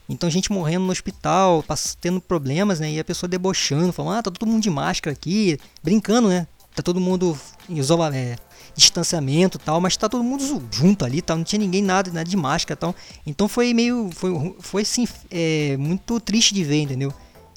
Então 0.07 0.29
gente 0.29 0.49
morrendo 0.49 0.85
no 0.85 0.91
hospital, 0.93 1.65
tendo 1.99 2.21
problemas, 2.21 2.79
né? 2.79 2.91
E 2.91 2.99
a 2.99 3.03
pessoa 3.03 3.27
debochando, 3.27 3.91
falando, 3.91 4.19
ah, 4.19 4.23
tá 4.23 4.31
todo 4.31 4.47
mundo 4.47 4.61
de 4.61 4.69
máscara 4.69 5.13
aqui, 5.13 5.59
brincando, 5.83 6.29
né? 6.29 6.47
Tá 6.75 6.83
todo 6.83 6.99
mundo 6.99 7.37
em 7.69 7.77
isolamento, 7.77 8.17
é, 8.17 8.35
distanciamento 8.75 9.57
tal, 9.57 9.79
mas 9.79 9.95
tá 9.95 10.09
todo 10.09 10.23
mundo 10.23 10.61
junto 10.69 11.05
ali, 11.05 11.21
tal, 11.21 11.37
não 11.37 11.43
tinha 11.43 11.59
ninguém 11.59 11.81
nada, 11.81 12.11
nada 12.11 12.29
de 12.29 12.35
máscara 12.35 12.75
tal. 12.75 12.95
Então 13.25 13.47
foi 13.47 13.73
meio, 13.73 14.09
foi, 14.13 14.55
foi 14.59 14.81
assim, 14.81 15.07
é, 15.31 15.77
muito 15.77 16.19
triste 16.19 16.53
de 16.53 16.63
ver, 16.63 16.81
entendeu? 16.81 17.13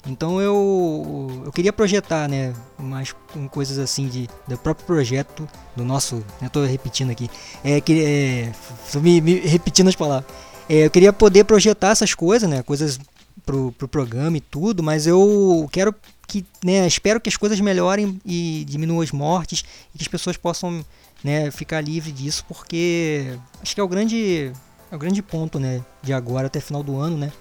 Então 0.07 0.41
eu, 0.41 1.43
eu 1.45 1.51
queria 1.51 1.73
projetar, 1.73 2.29
né, 2.29 2.53
mais 2.77 3.13
com 3.33 3.47
coisas 3.49 3.77
assim 3.77 4.07
de 4.07 4.29
do 4.47 4.57
próprio 4.57 4.85
projeto 4.85 5.47
do 5.75 5.83
nosso, 5.83 6.23
né, 6.41 6.47
tô 6.47 6.63
repetindo 6.63 7.11
aqui, 7.11 7.29
é 7.63 7.81
que 7.81 8.01
é, 8.01 8.51
me, 8.99 9.19
me, 9.19 9.39
repetindo 9.39 9.89
as 9.89 9.95
palavras. 9.95 10.31
É, 10.69 10.85
eu 10.85 10.89
queria 10.89 11.11
poder 11.11 11.43
projetar 11.43 11.89
essas 11.89 12.13
coisas, 12.13 12.49
né, 12.49 12.63
coisas 12.63 12.97
pro, 13.45 13.73
pro 13.73 13.87
programa 13.87 14.37
e 14.37 14.41
tudo, 14.41 14.81
mas 14.81 15.05
eu 15.05 15.67
quero 15.71 15.93
que, 16.29 16.45
né, 16.63 16.85
espero 16.85 17.19
que 17.19 17.27
as 17.27 17.35
coisas 17.35 17.59
melhorem 17.59 18.21
e 18.23 18.63
diminuam 18.67 19.01
as 19.01 19.11
mortes 19.11 19.63
e 19.93 19.97
que 19.97 20.03
as 20.03 20.07
pessoas 20.07 20.37
possam, 20.37 20.85
né, 21.23 21.49
ficar 21.49 21.81
livre 21.81 22.11
disso, 22.11 22.45
porque 22.47 23.37
acho 23.61 23.73
que 23.73 23.81
é 23.81 23.83
o 23.83 23.87
grande 23.87 24.53
é 24.91 24.95
o 24.95 24.99
grande 24.99 25.21
ponto, 25.21 25.59
né, 25.59 25.83
de 26.01 26.13
agora 26.13 26.47
até 26.47 26.59
final 26.59 26.81
do 26.81 26.97
ano, 26.97 27.17
né? 27.17 27.31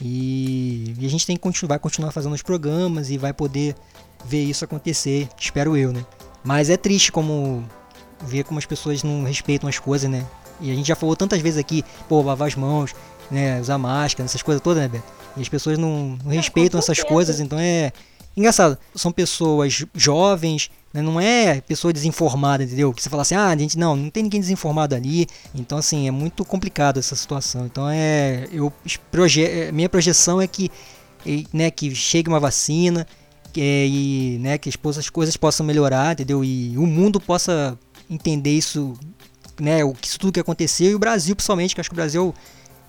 E, 0.00 0.94
e 0.98 1.06
a 1.06 1.10
gente 1.10 1.26
tem 1.26 1.36
que 1.36 1.42
continuar, 1.42 1.74
vai 1.74 1.78
continuar 1.78 2.10
fazendo 2.10 2.34
os 2.34 2.42
programas 2.42 3.10
e 3.10 3.18
vai 3.18 3.32
poder 3.32 3.74
ver 4.24 4.44
isso 4.44 4.64
acontecer, 4.64 5.28
espero 5.38 5.76
eu, 5.76 5.92
né? 5.92 6.04
Mas 6.42 6.70
é 6.70 6.76
triste 6.76 7.12
como 7.12 7.64
ver 8.22 8.44
como 8.44 8.58
as 8.58 8.66
pessoas 8.66 9.02
não 9.02 9.24
respeitam 9.24 9.68
as 9.68 9.78
coisas, 9.78 10.10
né? 10.10 10.26
E 10.60 10.70
a 10.70 10.74
gente 10.74 10.86
já 10.86 10.94
falou 10.94 11.16
tantas 11.16 11.40
vezes 11.40 11.58
aqui, 11.58 11.84
pô, 12.08 12.22
lavar 12.22 12.48
as 12.48 12.54
mãos, 12.54 12.94
né, 13.30 13.60
usar 13.60 13.78
máscara, 13.78 14.24
essas 14.24 14.42
coisas 14.42 14.62
todas, 14.62 14.82
né, 14.82 14.88
Beto? 14.88 15.19
E 15.36 15.42
as 15.42 15.48
pessoas 15.48 15.78
não, 15.78 16.18
não 16.24 16.30
respeitam 16.30 16.78
essas 16.78 17.02
coisas, 17.02 17.40
então 17.40 17.58
é. 17.58 17.92
engraçado, 18.36 18.76
são 18.94 19.12
pessoas 19.12 19.84
jovens, 19.94 20.70
né, 20.92 21.00
não 21.02 21.20
é 21.20 21.60
pessoa 21.60 21.92
desinformada, 21.92 22.64
entendeu? 22.64 22.92
Que 22.92 23.02
você 23.02 23.08
fala 23.08 23.22
assim, 23.22 23.34
ah, 23.34 23.56
gente, 23.56 23.78
não, 23.78 23.94
não 23.94 24.10
tem 24.10 24.24
ninguém 24.24 24.40
desinformado 24.40 24.94
ali. 24.94 25.26
Então, 25.54 25.78
assim, 25.78 26.08
é 26.08 26.10
muito 26.10 26.44
complicado 26.44 26.98
essa 26.98 27.14
situação. 27.14 27.66
Então, 27.66 27.88
é, 27.88 28.48
eu 28.52 28.72
proje 29.10 29.44
é, 29.44 29.70
minha 29.70 29.88
projeção 29.88 30.40
é 30.40 30.46
que, 30.46 30.70
né, 31.52 31.70
que 31.70 31.94
chegue 31.94 32.28
uma 32.28 32.40
vacina, 32.40 33.06
que, 33.52 33.60
e, 33.60 34.38
né, 34.40 34.58
que 34.58 34.68
as, 34.68 34.98
as 34.98 35.08
coisas 35.08 35.36
possam 35.36 35.64
melhorar, 35.64 36.12
entendeu? 36.12 36.44
E 36.44 36.76
o 36.76 36.86
mundo 36.86 37.20
possa 37.20 37.78
entender 38.08 38.50
isso, 38.50 38.94
né, 39.60 39.84
o 39.84 39.92
que 39.94 40.08
isso 40.08 40.18
tudo 40.18 40.32
que 40.32 40.40
aconteceu 40.40 40.90
e 40.90 40.94
o 40.94 40.98
Brasil, 40.98 41.36
principalmente, 41.36 41.74
que 41.74 41.80
acho 41.80 41.90
que 41.90 41.94
o 41.94 41.96
Brasil 41.96 42.34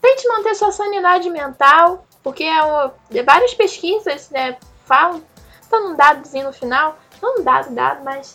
tente 0.00 0.26
manter 0.28 0.54
sua 0.54 0.72
sanidade 0.72 1.28
mental, 1.28 2.06
porque 2.22 2.44
é, 2.44 3.22
várias 3.22 3.52
pesquisas 3.52 4.30
né, 4.30 4.56
falam 4.86 5.22
dando 5.70 5.90
um 5.90 5.94
dadozinho 5.94 6.46
no 6.46 6.52
final, 6.54 6.98
não 7.20 7.40
um 7.40 7.44
dado, 7.44 7.74
dado, 7.74 8.02
mas 8.02 8.34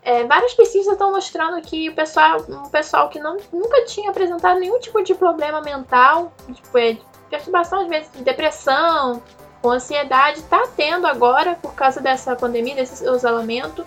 é, 0.00 0.22
várias 0.24 0.54
pesquisas 0.54 0.92
estão 0.92 1.10
mostrando 1.10 1.60
que 1.60 1.88
o 1.88 1.94
pessoal, 1.94 2.40
um 2.48 2.68
pessoal 2.68 3.08
que 3.08 3.18
não, 3.18 3.36
nunca 3.52 3.84
tinha 3.86 4.10
apresentado 4.10 4.60
nenhum 4.60 4.78
tipo 4.78 5.02
de 5.02 5.12
problema 5.12 5.60
mental, 5.60 6.32
tipo, 6.52 6.78
é, 6.78 6.96
perturbação, 7.28 7.80
às 7.80 7.88
vezes, 7.88 8.12
de 8.12 8.22
depressão, 8.22 9.20
com 9.60 9.70
ansiedade, 9.70 10.38
está 10.38 10.68
tendo 10.76 11.06
agora 11.06 11.56
por 11.60 11.74
causa 11.74 12.00
dessa 12.00 12.36
pandemia, 12.36 12.76
desse 12.76 13.04
isolamento. 13.04 13.84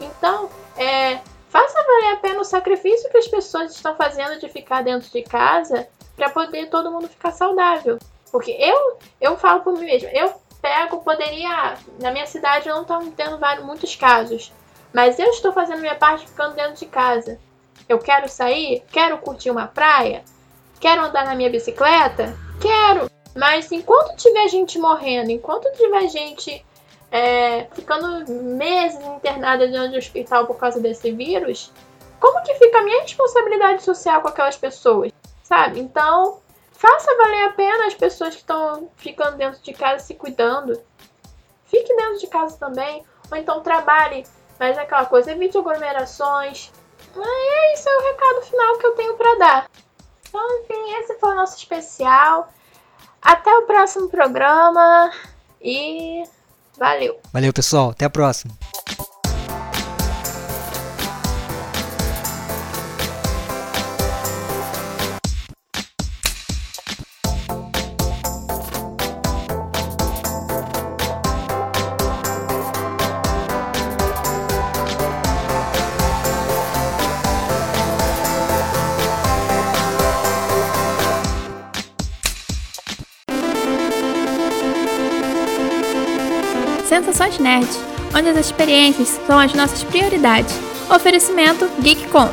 Então, 0.00 0.48
é, 0.78 1.20
valer 2.00 2.14
a 2.14 2.16
pena 2.16 2.40
o 2.40 2.44
sacrifício 2.44 3.10
que 3.10 3.18
as 3.18 3.28
pessoas 3.28 3.74
estão 3.74 3.94
fazendo 3.96 4.38
de 4.38 4.48
ficar 4.48 4.82
dentro 4.82 5.10
de 5.10 5.22
casa 5.22 5.86
para 6.16 6.30
poder 6.30 6.68
todo 6.68 6.90
mundo 6.90 7.08
ficar 7.08 7.32
saudável. 7.32 7.98
Porque 8.30 8.50
eu, 8.52 8.98
eu 9.20 9.36
falo 9.36 9.60
por 9.60 9.74
mim 9.74 9.84
mesma, 9.84 10.08
eu 10.10 10.32
pego, 10.60 10.98
poderia. 10.98 11.76
Na 12.00 12.10
minha 12.10 12.26
cidade 12.26 12.68
não 12.68 12.82
estão 12.82 13.10
tendo 13.10 13.38
vários, 13.38 13.66
muitos 13.66 13.94
casos. 13.96 14.52
Mas 14.92 15.18
eu 15.18 15.30
estou 15.30 15.52
fazendo 15.52 15.80
minha 15.80 15.94
parte 15.94 16.26
ficando 16.26 16.54
dentro 16.54 16.74
de 16.74 16.86
casa. 16.86 17.38
Eu 17.88 17.98
quero 17.98 18.28
sair? 18.28 18.84
Quero 18.90 19.18
curtir 19.18 19.50
uma 19.50 19.66
praia? 19.66 20.22
Quero 20.78 21.02
andar 21.02 21.24
na 21.24 21.34
minha 21.34 21.50
bicicleta? 21.50 22.36
Quero! 22.60 23.10
Mas 23.34 23.72
enquanto 23.72 24.16
tiver 24.16 24.48
gente 24.48 24.78
morrendo, 24.78 25.30
enquanto 25.30 25.72
tiver 25.72 26.08
gente 26.08 26.64
é, 27.12 27.68
ficando 27.74 28.28
meses 28.32 29.00
internada 29.00 29.68
dentro 29.68 29.92
do 29.92 29.98
hospital 29.98 30.46
por 30.46 30.56
causa 30.56 30.80
desse 30.80 31.12
vírus, 31.12 31.70
como 32.18 32.42
que 32.42 32.54
fica 32.54 32.78
a 32.78 32.82
minha 32.82 33.02
responsabilidade 33.02 33.84
social 33.84 34.20
com 34.22 34.28
aquelas 34.28 34.56
pessoas? 34.56 35.12
Sabe? 35.44 35.78
Então, 35.78 36.42
Faça 36.82 37.16
valer 37.16 37.44
a 37.44 37.52
pena 37.52 37.86
as 37.86 37.94
pessoas 37.94 38.34
que 38.34 38.40
estão 38.40 38.90
ficando 38.96 39.36
dentro 39.36 39.62
de 39.62 39.72
casa 39.72 40.02
se 40.02 40.14
cuidando. 40.16 40.82
Fique 41.66 41.94
dentro 41.94 42.18
de 42.18 42.26
casa 42.26 42.56
também. 42.58 43.06
Ou 43.30 43.36
então 43.36 43.62
trabalhe. 43.62 44.26
Mas 44.58 44.76
é 44.76 44.80
aquela 44.80 45.06
coisa, 45.06 45.30
evite 45.30 45.56
aglomerações. 45.56 46.72
É 47.16 47.74
isso 47.74 47.88
é 47.88 47.96
o 47.96 48.02
recado 48.02 48.42
final 48.42 48.78
que 48.78 48.86
eu 48.86 48.96
tenho 48.96 49.14
para 49.16 49.34
dar. 49.36 49.70
Então, 50.28 50.44
enfim, 50.58 50.94
esse 50.94 51.20
foi 51.20 51.28
o 51.28 51.36
nosso 51.36 51.56
especial. 51.56 52.52
Até 53.22 53.56
o 53.58 53.62
próximo 53.62 54.08
programa. 54.08 55.12
E 55.60 56.24
valeu. 56.78 57.18
Valeu, 57.32 57.52
pessoal. 57.52 57.90
Até 57.90 58.04
a 58.04 58.10
próxima. 58.10 58.52
Onde 88.14 88.28
as 88.28 88.36
experiências 88.36 89.20
são 89.26 89.38
as 89.38 89.54
nossas 89.54 89.82
prioridades. 89.84 90.54
Oferecimento 90.90 91.68
Geek 91.80 92.08
Kong. 92.08 92.30